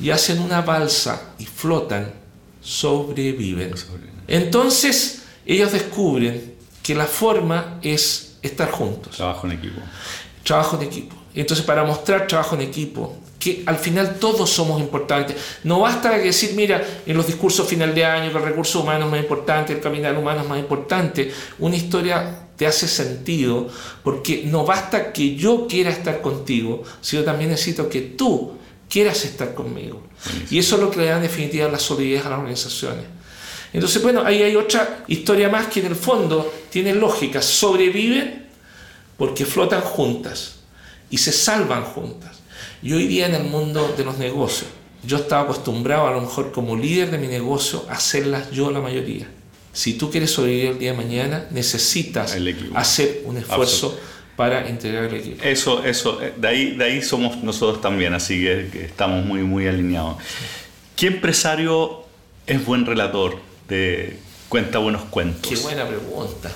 y 0.00 0.10
hacen 0.10 0.40
una 0.40 0.62
balsa 0.62 1.34
y 1.38 1.44
flotan, 1.44 2.12
sobreviven. 2.62 3.74
Entonces 4.26 5.22
ellos 5.44 5.72
descubren 5.72 6.54
que 6.82 6.94
la 6.94 7.06
forma 7.06 7.78
es 7.82 8.36
estar 8.42 8.70
juntos. 8.70 9.16
Trabajo 9.16 9.46
en 9.46 9.52
equipo. 9.52 9.80
Trabajo 10.42 10.76
en 10.76 10.88
equipo. 10.88 11.16
Entonces, 11.34 11.64
para 11.64 11.84
mostrar 11.84 12.26
trabajo 12.26 12.56
en 12.56 12.62
equipo, 12.62 13.16
que 13.40 13.62
al 13.64 13.78
final 13.78 14.16
todos 14.20 14.50
somos 14.50 14.80
importantes. 14.80 15.34
No 15.64 15.80
basta 15.80 16.16
decir, 16.18 16.52
mira, 16.54 16.86
en 17.06 17.16
los 17.16 17.26
discursos 17.26 17.66
final 17.66 17.94
de 17.94 18.04
año 18.04 18.30
que 18.30 18.38
el 18.38 18.44
recurso 18.44 18.82
humano 18.82 19.06
es 19.06 19.10
más 19.10 19.20
importante, 19.20 19.72
el 19.72 19.80
caminar 19.80 20.16
humano 20.16 20.42
es 20.42 20.48
más 20.48 20.58
importante. 20.58 21.32
Una 21.58 21.74
historia 21.74 22.48
te 22.56 22.66
hace 22.66 22.86
sentido, 22.86 23.68
porque 24.04 24.42
no 24.44 24.66
basta 24.66 25.10
que 25.10 25.34
yo 25.34 25.66
quiera 25.66 25.88
estar 25.88 26.20
contigo, 26.20 26.82
sino 27.00 27.24
también 27.24 27.50
necesito 27.50 27.88
que 27.88 28.02
tú 28.02 28.52
quieras 28.90 29.24
estar 29.24 29.54
conmigo. 29.54 30.02
Y 30.50 30.58
eso 30.58 30.76
es 30.76 30.82
lo 30.82 30.90
que 30.90 30.98
le 30.98 31.06
da 31.06 31.16
en 31.16 31.22
definitiva 31.22 31.70
la 31.70 31.78
solidez 31.78 32.26
a 32.26 32.28
las 32.28 32.38
organizaciones. 32.40 33.06
Entonces, 33.72 34.02
bueno, 34.02 34.22
ahí 34.22 34.42
hay 34.42 34.56
otra 34.56 35.04
historia 35.08 35.48
más 35.48 35.68
que 35.68 35.80
en 35.80 35.86
el 35.86 35.96
fondo 35.96 36.52
tiene 36.68 36.94
lógica. 36.94 37.40
Sobreviven 37.40 38.48
porque 39.16 39.46
flotan 39.46 39.80
juntas 39.80 40.56
y 41.08 41.16
se 41.16 41.32
salvan 41.32 41.84
juntas. 41.84 42.39
Y 42.82 42.92
hoy 42.92 43.06
día 43.06 43.26
en 43.26 43.34
el 43.34 43.44
mundo 43.44 43.94
de 43.96 44.04
los 44.04 44.18
negocios, 44.18 44.70
yo 45.04 45.18
estaba 45.18 45.42
acostumbrado 45.42 46.06
a 46.06 46.12
lo 46.12 46.20
mejor 46.20 46.52
como 46.52 46.76
líder 46.76 47.10
de 47.10 47.18
mi 47.18 47.26
negocio 47.26 47.84
a 47.88 47.94
hacerlas 47.94 48.50
yo 48.50 48.70
la 48.70 48.80
mayoría. 48.80 49.28
Si 49.72 49.94
tú 49.94 50.10
quieres 50.10 50.30
sobrevivir 50.30 50.70
el 50.70 50.78
día 50.78 50.92
de 50.92 50.96
mañana, 50.96 51.46
necesitas 51.50 52.36
hacer 52.74 53.22
un 53.24 53.36
esfuerzo 53.36 53.98
para 54.36 54.68
integrar 54.68 55.04
el 55.04 55.14
equipo. 55.16 55.44
Eso, 55.44 55.84
eso, 55.84 56.20
eh, 56.22 56.32
de 56.36 56.48
ahí, 56.48 56.70
de 56.76 56.84
ahí 56.84 57.02
somos 57.02 57.36
nosotros 57.42 57.80
también, 57.82 58.14
así 58.14 58.40
que, 58.40 58.86
estamos 58.86 59.24
muy, 59.24 59.42
muy 59.42 59.66
alineados. 59.66 60.16
¿Qué 60.96 61.08
empresario 61.08 62.04
es 62.46 62.64
buen 62.64 62.86
relator? 62.86 63.38
De, 63.68 64.16
cuenta 64.48 64.78
buenos 64.78 65.02
cuentos. 65.04 65.48
Qué 65.48 65.56
buena 65.56 65.86
pregunta. 65.86 66.50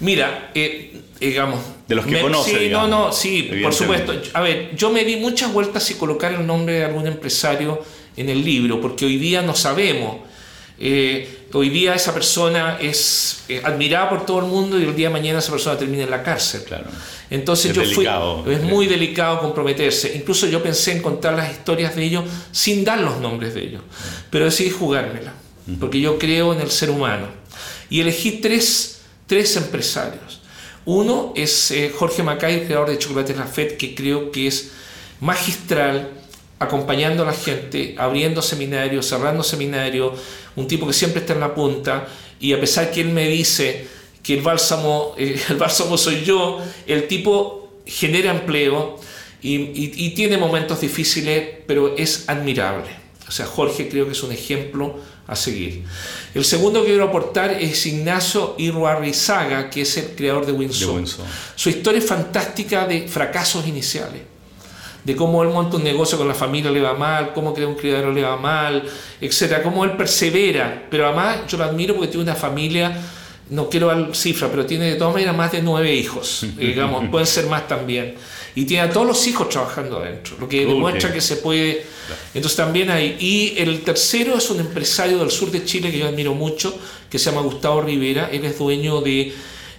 Mira, 0.00 0.50
eh, 0.54 1.00
digamos... 1.20 1.60
De 1.86 1.94
los 1.94 2.06
que 2.06 2.20
conoces. 2.20 2.58
Sí, 2.58 2.68
no, 2.70 2.88
no, 2.88 3.12
sí, 3.12 3.50
por 3.62 3.74
supuesto. 3.74 4.14
A 4.32 4.40
ver, 4.40 4.74
yo 4.74 4.90
me 4.90 5.04
di 5.04 5.16
muchas 5.16 5.52
vueltas 5.52 5.90
y 5.90 5.94
colocar 5.94 6.32
el 6.32 6.46
nombre 6.46 6.76
de 6.76 6.84
algún 6.84 7.06
empresario 7.06 7.84
en 8.16 8.30
el 8.30 8.42
libro, 8.42 8.80
porque 8.80 9.04
hoy 9.04 9.18
día 9.18 9.42
no 9.42 9.54
sabemos. 9.54 10.16
Eh, 10.78 11.46
hoy 11.52 11.68
día 11.68 11.94
esa 11.94 12.12
persona 12.12 12.78
es 12.80 13.44
eh, 13.48 13.60
admirada 13.62 14.10
por 14.10 14.26
todo 14.26 14.40
el 14.40 14.46
mundo 14.46 14.78
y 14.78 14.82
el 14.82 14.96
día 14.96 15.08
de 15.08 15.12
mañana 15.12 15.38
esa 15.38 15.52
persona 15.52 15.78
termina 15.78 16.02
en 16.04 16.10
la 16.10 16.22
cárcel. 16.22 16.64
Claro. 16.64 16.86
Entonces 17.30 17.76
es 17.76 17.90
yo 17.90 17.94
fui, 17.94 18.06
es 18.52 18.62
muy 18.62 18.86
delicado 18.86 19.40
comprometerse. 19.40 20.16
Incluso 20.16 20.46
yo 20.46 20.62
pensé 20.62 20.92
en 20.92 21.02
contar 21.02 21.34
las 21.34 21.52
historias 21.52 21.94
de 21.94 22.04
ellos 22.04 22.24
sin 22.50 22.84
dar 22.84 23.00
los 23.00 23.18
nombres 23.20 23.54
de 23.54 23.62
ellos, 23.62 23.82
pero 24.30 24.46
decidí 24.46 24.70
jugármela, 24.70 25.34
porque 25.78 26.00
yo 26.00 26.18
creo 26.18 26.52
en 26.52 26.60
el 26.60 26.70
ser 26.70 26.90
humano. 26.90 27.28
Y 27.88 28.00
elegí 28.00 28.32
tres, 28.32 28.93
tres 29.26 29.56
empresarios. 29.56 30.40
Uno 30.84 31.32
es 31.34 31.70
eh, 31.70 31.92
Jorge 31.96 32.22
Macay, 32.22 32.66
creador 32.66 32.90
de 32.90 32.98
Chocolates 32.98 33.36
La 33.36 33.46
Fed, 33.46 33.76
que 33.76 33.94
creo 33.94 34.30
que 34.30 34.46
es 34.46 34.72
magistral 35.20 36.10
acompañando 36.58 37.22
a 37.22 37.26
la 37.26 37.32
gente, 37.32 37.94
abriendo 37.98 38.42
seminarios, 38.42 39.06
cerrando 39.06 39.42
seminarios, 39.42 40.18
un 40.56 40.66
tipo 40.68 40.86
que 40.86 40.92
siempre 40.92 41.20
está 41.20 41.32
en 41.32 41.40
la 41.40 41.54
punta 41.54 42.06
y 42.40 42.52
a 42.52 42.60
pesar 42.60 42.90
que 42.90 43.00
él 43.00 43.08
me 43.08 43.28
dice 43.28 43.86
que 44.22 44.34
el 44.34 44.42
bálsamo, 44.42 45.14
eh, 45.16 45.40
el 45.48 45.56
bálsamo 45.56 45.96
soy 45.96 46.24
yo, 46.24 46.60
el 46.86 47.08
tipo 47.08 47.72
genera 47.86 48.30
empleo 48.30 48.98
y, 49.42 50.10
tiene 50.14 50.38
momentos 50.38 50.80
difíciles, 50.80 51.58
pero 51.66 51.94
es 51.98 52.24
admirable. 52.28 52.88
O 53.28 53.30
sea, 53.30 53.44
Jorge 53.44 53.90
creo 53.90 54.06
que 54.06 54.12
es 54.12 54.22
un 54.22 54.32
ejemplo 54.32 54.98
a 55.26 55.36
seguir. 55.36 55.84
El 56.34 56.44
segundo 56.44 56.80
que 56.82 56.88
quiero 56.88 57.04
aportar 57.04 57.50
es 57.52 57.86
Ignacio 57.86 58.54
Irruarrizaga, 58.58 59.70
que 59.70 59.82
es 59.82 59.96
el 59.96 60.14
creador 60.14 60.46
de 60.46 60.52
Winsor. 60.52 61.02
Su 61.54 61.70
historia 61.70 61.98
es 61.98 62.06
fantástica 62.06 62.86
de 62.86 63.08
fracasos 63.08 63.66
iniciales 63.66 64.34
de 65.04 65.14
cómo 65.14 65.42
él 65.42 65.50
monta 65.50 65.76
un 65.76 65.84
negocio 65.84 66.16
con 66.16 66.26
la 66.26 66.34
familia 66.34 66.70
le 66.70 66.80
va 66.80 66.94
mal, 66.94 67.32
cómo 67.34 67.52
crea 67.52 67.68
un 67.68 67.74
criadero 67.74 68.10
le 68.10 68.22
va 68.22 68.36
mal, 68.38 68.82
etcétera, 69.20 69.62
cómo 69.62 69.84
él 69.84 69.92
persevera. 69.92 70.86
Pero 70.90 71.06
además 71.06 71.40
yo 71.46 71.58
lo 71.58 71.64
admiro 71.64 71.94
porque 71.94 72.08
tiene 72.08 72.22
una 72.22 72.34
familia, 72.34 72.96
no 73.50 73.68
quiero 73.68 73.88
dar 73.88 74.14
cifra, 74.14 74.50
pero 74.50 74.66
tiene 74.66 74.86
de 74.92 74.96
todas 74.96 75.14
maneras 75.14 75.36
más 75.36 75.52
de 75.52 75.62
nueve 75.62 75.94
hijos, 75.94 76.46
digamos, 76.58 77.08
pueden 77.10 77.26
ser 77.26 77.46
más 77.46 77.68
también. 77.68 78.14
Y 78.56 78.66
tiene 78.66 78.84
a 78.84 78.90
todos 78.90 79.06
los 79.06 79.26
hijos 79.26 79.48
trabajando 79.48 79.98
adentro, 79.98 80.36
lo 80.38 80.48
que 80.48 80.64
demuestra 80.64 81.12
que 81.12 81.20
se 81.20 81.36
puede. 81.36 81.84
Entonces 82.34 82.56
también 82.56 82.88
hay. 82.88 83.16
Y 83.18 83.54
el 83.58 83.80
tercero 83.80 84.36
es 84.38 84.48
un 84.48 84.60
empresario 84.60 85.18
del 85.18 85.32
sur 85.32 85.50
de 85.50 85.64
Chile 85.64 85.90
que 85.90 85.98
yo 85.98 86.06
admiro 86.06 86.34
mucho, 86.34 86.78
que 87.10 87.18
se 87.18 87.30
llama 87.30 87.42
Gustavo 87.42 87.82
Rivera. 87.82 88.28
Él 88.30 88.44
es 88.44 88.56
dueño 88.56 89.00
de 89.00 89.32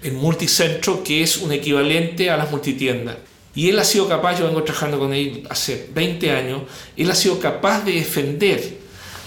el 0.04 0.12
Multicentro, 0.12 1.04
que 1.04 1.24
es 1.24 1.38
un 1.38 1.54
equivalente 1.54 2.30
a 2.30 2.36
las 2.36 2.52
multitiendas. 2.52 3.16
Y 3.56 3.70
él 3.70 3.80
ha 3.80 3.86
sido 3.86 4.10
capaz, 4.10 4.38
yo 4.38 4.46
vengo 4.46 4.64
trabajando 4.64 5.00
con 5.00 5.14
él 5.14 5.44
hace 5.50 5.90
20 5.94 6.32
años, 6.32 6.64
él 6.98 7.10
ha 7.10 7.16
sido 7.16 7.40
capaz 7.40 7.86
de 7.86 7.94
defender 7.94 8.78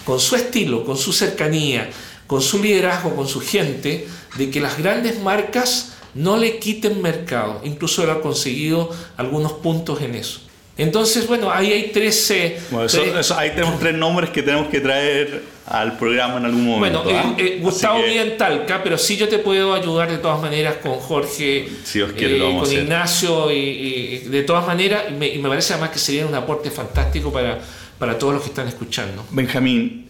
con 0.05 0.21
su 0.21 0.37
estilo, 0.37 0.85
con 0.85 0.99
su 0.99 1.13
cercanía, 1.13 1.91
con 2.29 2.41
su 2.41 2.63
liderazgo, 2.63 3.17
con 3.17 3.27
su 3.27 3.41
gente, 3.41 4.07
de 4.37 4.51
que 4.51 4.61
las 4.61 4.79
grandes 4.79 5.19
marcas 5.21 5.97
no 6.15 6.37
le 6.37 6.59
quiten 6.61 7.03
mercado. 7.03 7.61
Incluso 7.65 8.05
él 8.05 8.11
ha 8.11 8.21
conseguido 8.21 8.91
algunos 9.17 9.55
puntos 9.55 10.01
en 10.03 10.15
eso. 10.15 10.43
Entonces, 10.77 11.27
bueno, 11.27 11.51
ahí 11.51 11.73
hay 11.73 11.91
tres... 11.93 12.33
Bueno, 12.71 12.89
ahí 13.37 13.51
tenemos 13.51 13.81
tres 13.81 13.95
nombres 13.97 14.31
que 14.31 14.43
tenemos 14.43 14.69
que 14.69 14.81
traer 14.81 15.43
al 15.67 15.99
programa 15.99 16.37
en 16.37 16.45
algún 16.45 16.67
momento. 16.67 17.03
Bueno, 17.03 17.19
¿ah? 17.19 17.35
eh, 17.37 17.57
eh, 17.57 17.59
Gustavo 17.61 18.01
que... 18.01 18.25
Talca, 18.39 18.81
pero 18.85 18.97
sí 18.97 19.17
yo 19.17 19.29
te 19.29 19.39
puedo 19.39 19.75
ayudar 19.75 20.09
de 20.09 20.19
todas 20.19 20.41
maneras 20.41 20.77
con 20.77 20.95
Jorge, 20.95 21.69
si 21.83 22.01
quiere, 22.01 22.37
eh, 22.37 22.59
con 22.61 22.73
Ignacio, 22.73 23.51
y, 23.51 24.19
de 24.19 24.43
todas 24.45 24.67
maneras, 24.67 25.07
y 25.11 25.39
me, 25.39 25.49
parece 25.49 25.73
además 25.73 25.91
que 25.91 25.99
sería 25.99 26.25
un 26.27 26.35
aporte 26.35 26.71
fantástico 26.71 27.33
para, 27.33 27.59
para 27.99 28.17
todos 28.17 28.35
los 28.35 28.43
que 28.43 28.51
están 28.51 28.69
escuchando. 28.69 29.25
Benjamín, 29.31 30.09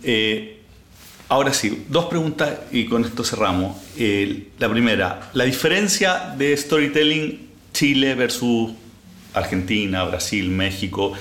ahora 1.28 1.52
sí, 1.52 1.84
dos 1.88 2.06
preguntas 2.06 2.50
y 2.72 2.86
con 2.86 3.04
esto 3.04 3.24
cerramos. 3.24 3.76
la 4.58 4.68
primera, 4.68 5.30
la 5.34 5.44
diferencia 5.44 6.34
de 6.36 6.56
storytelling 6.56 7.48
Chile 7.72 8.14
versus 8.14 8.72
Argentina, 9.34 10.04
Brasil, 10.04 10.48
México. 10.48 11.12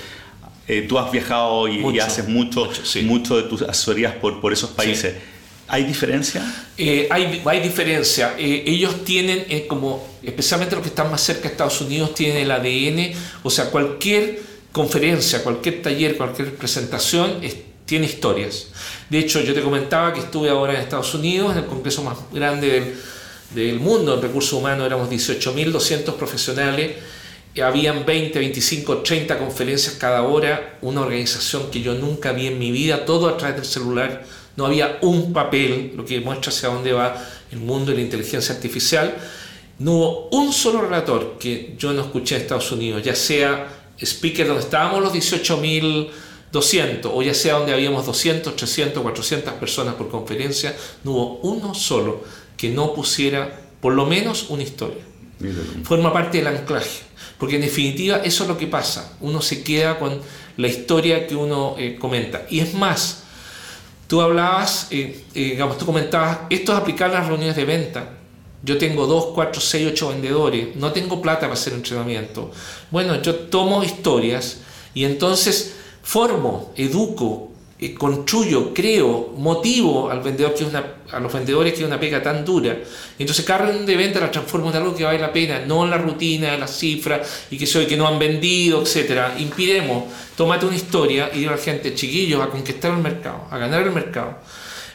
Eh, 0.66 0.86
tú 0.88 0.98
has 0.98 1.10
viajado 1.10 1.66
y, 1.68 1.98
haces 1.98 2.28
mucho, 2.28 2.70
mucho, 3.04 3.36
de 3.36 3.44
tus 3.44 3.62
asesorías 3.62 4.14
por, 4.14 4.40
por 4.40 4.52
esos 4.52 4.70
países. 4.70 5.14
¿Hay 5.66 5.84
diferencia? 5.84 6.42
Eh, 6.76 7.08
hay, 7.10 7.42
hay, 7.44 7.60
diferencia. 7.60 8.34
Eh, 8.38 8.64
ellos 8.66 9.04
tienen, 9.04 9.44
como 9.66 10.06
especialmente 10.22 10.74
los 10.74 10.82
que 10.82 10.88
están 10.88 11.10
más 11.10 11.22
cerca 11.22 11.42
de 11.42 11.48
Estados 11.48 11.80
Unidos, 11.80 12.14
tienen 12.14 12.38
el 12.38 12.50
ADN, 12.50 13.12
o 13.42 13.50
sea, 13.50 13.70
cualquier 13.70 14.40
conferencia, 14.72 15.42
cualquier 15.42 15.82
taller, 15.82 16.16
cualquier 16.16 16.54
presentación 16.54 17.38
tiene 17.88 18.06
historias. 18.06 18.68
De 19.10 19.18
hecho, 19.18 19.40
yo 19.40 19.52
te 19.52 19.62
comentaba 19.62 20.12
que 20.12 20.20
estuve 20.20 20.50
ahora 20.50 20.74
en 20.74 20.82
Estados 20.82 21.12
Unidos, 21.14 21.52
en 21.52 21.58
el 21.58 21.66
congreso 21.66 22.04
más 22.04 22.16
grande 22.32 22.68
del, 22.68 22.94
del 23.54 23.80
mundo 23.80 24.14
en 24.14 24.22
recursos 24.22 24.52
humanos, 24.52 24.86
éramos 24.86 25.10
18.200 25.10 26.14
profesionales 26.14 26.92
habían 27.62 28.04
20, 28.04 28.38
25, 28.38 28.98
30 28.98 29.38
conferencias 29.38 29.94
cada 29.94 30.22
hora, 30.22 30.78
una 30.82 31.02
organización 31.02 31.70
que 31.70 31.80
yo 31.80 31.94
nunca 31.94 32.32
vi 32.32 32.46
en 32.46 32.58
mi 32.58 32.70
vida, 32.70 33.04
todo 33.04 33.28
a 33.28 33.36
través 33.36 33.56
del 33.56 33.64
celular, 33.64 34.24
no 34.56 34.66
había 34.66 34.98
un 35.02 35.32
papel, 35.32 35.92
lo 35.96 36.04
que 36.04 36.20
muestra 36.20 36.50
hacia 36.50 36.68
dónde 36.68 36.92
va 36.92 37.16
el 37.50 37.58
mundo 37.58 37.90
de 37.92 37.98
la 37.98 38.02
inteligencia 38.02 38.54
artificial. 38.54 39.14
No 39.78 39.92
hubo 39.92 40.28
un 40.30 40.52
solo 40.52 40.82
relator 40.82 41.36
que 41.38 41.74
yo 41.78 41.92
no 41.92 42.02
escuché 42.02 42.36
en 42.36 42.42
Estados 42.42 42.72
Unidos, 42.72 43.02
ya 43.02 43.14
sea 43.14 43.68
speaker 44.00 44.46
donde 44.46 44.62
estábamos 44.62 45.00
los 45.00 45.12
18.200 46.52 47.10
o 47.12 47.22
ya 47.22 47.34
sea 47.34 47.54
donde 47.54 47.72
habíamos 47.72 48.06
200, 48.06 48.56
300, 48.56 49.02
400 49.02 49.54
personas 49.54 49.94
por 49.94 50.08
conferencia, 50.08 50.74
no 51.04 51.12
hubo 51.12 51.34
uno 51.42 51.74
solo 51.74 52.22
que 52.56 52.68
no 52.70 52.94
pusiera 52.94 53.60
por 53.80 53.92
lo 53.92 54.06
menos 54.06 54.50
una 54.50 54.62
historia. 54.62 55.04
Forma 55.84 56.12
parte 56.12 56.38
del 56.38 56.48
anclaje. 56.48 57.08
Porque 57.38 57.54
en 57.54 57.62
definitiva 57.62 58.16
eso 58.16 58.42
es 58.42 58.48
lo 58.48 58.58
que 58.58 58.66
pasa. 58.66 59.16
Uno 59.20 59.40
se 59.40 59.62
queda 59.62 59.98
con 59.98 60.20
la 60.56 60.66
historia 60.66 61.26
que 61.26 61.36
uno 61.36 61.76
eh, 61.78 61.96
comenta. 61.98 62.44
Y 62.50 62.58
es 62.58 62.74
más, 62.74 63.22
tú 64.08 64.20
hablabas, 64.20 64.88
eh, 64.90 65.24
eh, 65.34 65.40
digamos, 65.50 65.78
tú 65.78 65.86
comentabas, 65.86 66.38
esto 66.50 66.72
es 66.72 66.78
aplicar 66.78 67.10
las 67.10 67.28
reuniones 67.28 67.54
de 67.54 67.64
venta. 67.64 68.14
Yo 68.64 68.76
tengo 68.76 69.06
2, 69.06 69.26
4, 69.34 69.60
6, 69.60 69.88
8 69.92 70.08
vendedores, 70.08 70.74
no 70.74 70.90
tengo 70.90 71.22
plata 71.22 71.42
para 71.42 71.52
hacer 71.52 71.74
entrenamiento. 71.74 72.50
Bueno, 72.90 73.22
yo 73.22 73.36
tomo 73.36 73.84
historias 73.84 74.58
y 74.94 75.04
entonces 75.04 75.76
formo, 76.02 76.72
educo, 76.76 77.48
eh, 77.80 77.94
construyo, 77.94 78.74
creo, 78.74 79.34
motivo 79.36 80.10
al 80.10 80.20
vendedor 80.20 80.52
que 80.52 80.64
una, 80.64 80.84
a 81.12 81.20
los 81.20 81.32
vendedores 81.32 81.72
que 81.74 81.80
es 81.80 81.86
una 81.86 82.00
pega 82.00 82.20
tan 82.20 82.44
dura. 82.44 82.76
Entonces 83.16 83.44
cada 83.44 83.66
reunión 83.66 83.86
de 83.86 83.96
venta 83.96 84.18
la 84.18 84.32
transformo 84.32 84.70
en 84.70 84.76
algo 84.76 84.96
que 84.96 85.04
vale 85.04 85.20
la 85.20 85.32
pena, 85.32 85.60
no 85.60 85.84
en 85.84 85.90
la 85.90 85.98
rutina, 85.98 86.54
en 86.54 86.60
las 86.60 86.76
cifras 86.76 87.46
y 87.52 87.56
que 87.56 87.66
soy 87.66 87.86
que 87.86 87.96
no 87.96 88.08
han 88.08 88.18
vendido, 88.18 88.82
etcétera. 88.82 89.36
Impidemos, 89.38 90.04
tómate 90.36 90.66
una 90.66 90.74
historia 90.74 91.30
y 91.32 91.38
digo 91.38 91.52
a 91.52 91.56
la 91.56 91.62
gente, 91.62 91.94
chiquillos, 91.94 92.42
a 92.42 92.48
conquistar 92.48 92.90
el 92.90 92.98
mercado, 92.98 93.46
a 93.48 93.58
ganar 93.58 93.82
el 93.82 93.92
mercado. 93.92 94.38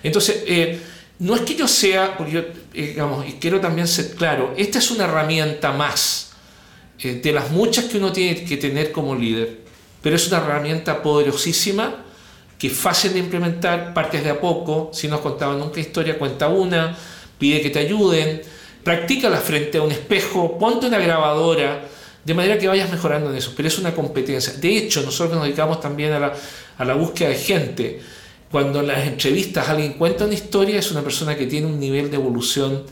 Entonces, 0.04 0.44
eh, 0.46 0.82
no 1.20 1.36
es 1.36 1.42
que 1.44 1.56
yo 1.56 1.70
sea, 1.70 2.18
porque 2.18 2.34
yo, 2.34 2.40
eh, 2.42 2.88
digamos, 2.88 3.26
y 3.26 3.34
quiero 3.34 3.62
también 3.62 3.88
ser 3.88 4.14
claro, 4.16 4.54
esta 4.58 4.80
es 4.80 4.92
una 4.92 5.06
herramienta 5.06 5.72
más 5.72 6.32
de 7.02 7.32
las 7.34 7.52
muchas 7.52 7.86
que 7.86 7.98
uno 7.98 8.12
tiene 8.14 8.46
que 8.46 8.56
tener 8.58 8.92
como 8.92 9.16
líder, 9.16 9.63
pero 10.04 10.18
es 10.18 10.28
una 10.28 10.38
herramienta 10.38 11.02
poderosísima 11.02 12.04
que 12.60 12.68
es 12.68 12.74
fácil 12.74 13.14
de 13.14 13.20
implementar, 13.20 13.94
partes 13.94 14.24
de 14.24 14.30
a 14.30 14.40
poco, 14.40 14.92
si 14.94 15.08
no 15.08 15.16
has 15.16 15.22
contado 15.22 15.58
nunca 15.58 15.80
historia, 15.80 16.18
cuenta 16.18 16.48
una, 16.48 16.96
pide 17.38 17.62
que 17.62 17.70
te 17.70 17.80
ayuden, 17.80 18.42
practícala 18.84 19.38
frente 19.38 19.80
a 19.80 19.82
un 19.82 19.92
espejo, 19.92 20.58
ponte 20.58 20.88
una 20.88 20.98
grabadora, 21.00 21.86
de 22.24 22.34
manera 22.34 22.58
que 22.58 22.68
vayas 22.68 22.90
mejorando 22.90 23.30
en 23.32 23.36
eso, 23.36 23.54
pero 23.56 23.68
es 23.68 23.78
una 23.80 23.94
competencia. 23.94 24.54
De 24.54 24.78
hecho, 24.78 25.02
nosotros 25.02 25.36
nos 25.36 25.44
dedicamos 25.44 25.82
también 25.82 26.14
a 26.14 26.34
la, 26.86 26.94
búsqueda 26.94 27.30
de 27.30 27.36
gente. 27.36 28.02
Cuando 28.50 28.80
en 28.80 28.88
las 28.88 29.08
entrevistas 29.08 29.68
alguien 29.68 29.94
cuenta 29.94 30.24
una 30.26 30.34
historia, 30.34 30.80
es 30.80 30.90
una 30.92 31.02
persona 31.02 31.36
que 31.36 31.48
tiene 31.48 31.68
un 31.68 31.80
nivel 31.80 32.10
de 32.10 32.16
evolución 32.16 32.84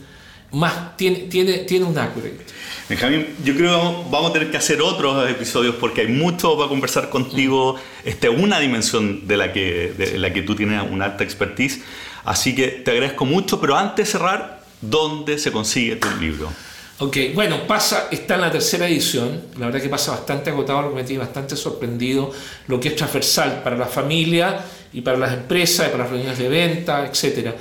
más, 0.50 0.96
tiene, 0.98 1.20
tiene, 1.30 1.58
tiene 1.60 1.86
un 1.86 1.92
upgrade. 1.92 2.40
Benjamín, 2.88 3.26
yo 3.44 3.54
creo 3.54 3.70
que 3.70 4.10
vamos 4.10 4.30
a 4.30 4.32
tener 4.32 4.50
que 4.50 4.56
hacer 4.56 4.82
otros 4.82 5.28
episodios 5.30 5.76
porque 5.76 6.02
hay 6.02 6.08
mucho 6.08 6.56
para 6.56 6.68
conversar 6.68 7.08
contigo. 7.10 7.76
Esta 8.04 8.28
es 8.28 8.38
una 8.38 8.58
dimensión 8.58 9.26
de 9.26 9.36
la, 9.36 9.52
que, 9.52 9.92
de 9.96 10.18
la 10.18 10.32
que 10.32 10.42
tú 10.42 10.54
tienes 10.54 10.82
una 10.90 11.06
alta 11.06 11.24
expertise. 11.24 11.80
Así 12.24 12.54
que 12.54 12.68
te 12.68 12.90
agradezco 12.90 13.24
mucho, 13.24 13.60
pero 13.60 13.76
antes 13.76 14.06
de 14.06 14.12
cerrar, 14.12 14.62
¿dónde 14.80 15.38
se 15.38 15.52
consigue 15.52 15.96
tu 15.96 16.08
libro? 16.20 16.50
Ok, 16.98 17.16
bueno, 17.34 17.66
pasa, 17.66 18.08
está 18.10 18.36
en 18.36 18.42
la 18.42 18.50
tercera 18.50 18.86
edición, 18.86 19.42
la 19.58 19.66
verdad 19.66 19.80
que 19.80 19.88
pasa 19.88 20.12
bastante 20.12 20.50
agotado, 20.50 20.82
lo 20.82 20.90
que 20.90 20.96
me 20.96 21.04
tiene 21.04 21.24
bastante 21.24 21.56
sorprendido, 21.56 22.30
lo 22.68 22.78
que 22.78 22.88
es 22.88 22.96
transversal 22.96 23.60
para 23.64 23.76
la 23.76 23.86
familia 23.86 24.60
y 24.92 25.00
para 25.00 25.18
las 25.18 25.32
empresas, 25.32 25.88
y 25.88 25.90
para 25.90 26.04
las 26.04 26.12
reuniones 26.12 26.38
de 26.38 26.48
venta, 26.48 27.06
etcétera. 27.08 27.56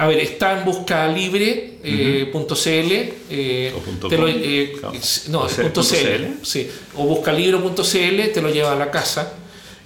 A 0.00 0.06
ver, 0.06 0.18
está 0.20 0.58
en 0.58 0.64
buscalibre.cl. 0.64 1.82
Eh, 1.82 3.12
eh, 3.30 3.72
eh, 4.10 4.72
no, 5.28 5.46
punto 5.46 5.82
.cl, 5.82 6.38
sí, 6.42 6.70
o 6.96 7.04
buscalibro.cl 7.04 8.32
te 8.32 8.40
lo 8.40 8.48
lleva 8.48 8.72
a 8.72 8.76
la 8.76 8.90
casa 8.90 9.34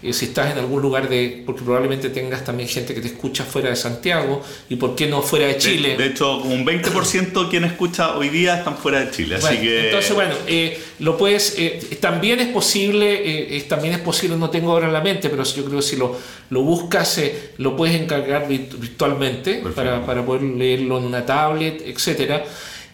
eh, 0.05 0.12
si 0.12 0.27
estás 0.27 0.53
en 0.53 0.59
algún 0.59 0.83
lugar 0.83 1.09
de, 1.09 1.43
porque 1.47 1.62
probablemente 1.62 2.11
tengas 2.11 2.45
también 2.45 2.69
gente 2.69 2.95
que 2.95 3.01
te 3.01 3.09
escucha 3.09 3.45
fuera 3.45 3.71
de 3.71 3.77
Santiago 3.77 4.43
y 4.69 4.77
por 4.77 4.95
qué 4.95 5.07
no 5.07 5.23
fuera 5.23 5.47
de 5.47 5.57
Chile. 5.57 5.97
De, 5.97 6.07
hecho, 6.07 6.38
un 6.43 6.67
20% 6.67 7.45
de 7.45 7.49
quien 7.49 7.64
escucha 7.64 8.17
hoy 8.17 8.29
día 8.29 8.59
están 8.59 8.77
fuera 8.77 9.05
de 9.05 9.11
Chile, 9.11 9.37
así 9.37 9.57
que... 9.59 9.87
Entonces, 9.87 10.14
bueno, 10.14 10.35
eh, 10.47 10.79
lo 10.99 11.17
puedes, 11.17 11.55
eh, 11.59 11.99
también 12.01 12.40
es 12.40 12.49
posible, 12.49 13.64
también 13.69 13.95
es 13.95 14.01
posible, 14.01 14.37
no 14.37 14.51
tengo 14.51 14.73
ahora 14.73 14.87
en 14.87 14.93
la 14.93 15.01
mente, 15.01 15.31
pero 15.31 15.43
yo 15.43 15.64
creo 15.64 15.79
que 15.79 15.83
si 15.83 15.97
lo, 15.97 16.17
lo 16.51 16.62
buscas, 16.62 17.21
lo 17.59 17.77
puedes 17.77 18.01
encargar 18.01 18.47
virtualmente 18.47 19.62
para, 19.75 20.05
para 20.05 20.25
poder 20.25 20.43
leerlo 20.43 20.99
en 20.99 21.05
una 21.05 21.25
tablet, 21.25 21.83
etcétera. 21.87 22.45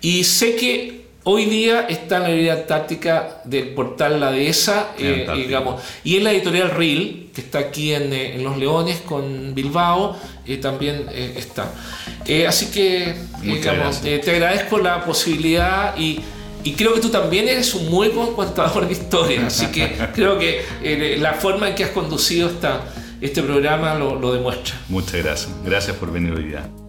Y 0.00 0.24
sé 0.24 0.56
que 0.56 0.99
Hoy 1.22 1.44
día 1.44 1.86
está 1.86 2.16
en 2.16 2.22
la 2.22 2.28
librería 2.28 2.66
táctica 2.66 3.42
del 3.44 3.74
portal 3.74 4.18
La 4.20 4.30
Dehesa, 4.30 4.92
eh, 4.98 5.28
digamos, 5.36 5.82
y 6.02 6.16
en 6.16 6.24
la 6.24 6.32
editorial 6.32 6.70
Real, 6.70 7.26
que 7.34 7.42
está 7.42 7.58
aquí 7.58 7.92
en, 7.92 8.10
eh, 8.14 8.38
Los 8.40 8.56
Leones 8.56 9.02
con 9.02 9.54
Bilbao, 9.54 10.16
eh, 10.46 10.56
también 10.56 11.06
está. 11.36 11.70
así 12.48 12.70
que, 12.70 13.14
digamos, 13.42 14.00
te 14.00 14.30
agradezco 14.30 14.78
la 14.78 15.04
posibilidad 15.04 15.94
y, 15.98 16.22
creo 16.76 16.94
que 16.94 17.00
tú 17.00 17.10
también 17.10 17.48
eres 17.48 17.74
un 17.74 17.90
muy 17.90 18.08
buen 18.08 18.32
contador 18.32 18.86
de 18.86 18.92
historias, 18.94 19.44
así 19.44 19.66
que 19.66 19.92
creo 20.14 20.38
que 20.38 21.16
la 21.18 21.34
forma 21.34 21.68
en 21.68 21.74
que 21.74 21.84
has 21.84 21.90
conducido 21.90 22.48
esta, 22.48 22.80
este 23.20 23.42
programa 23.42 23.94
lo, 23.94 24.18
lo 24.18 24.32
demuestra. 24.32 24.74
Muchas 24.88 25.22
gracias. 25.22 25.50
Gracias 25.66 25.96
por 25.96 26.10
venir 26.10 26.32
hoy 26.32 26.44
día. 26.44 26.79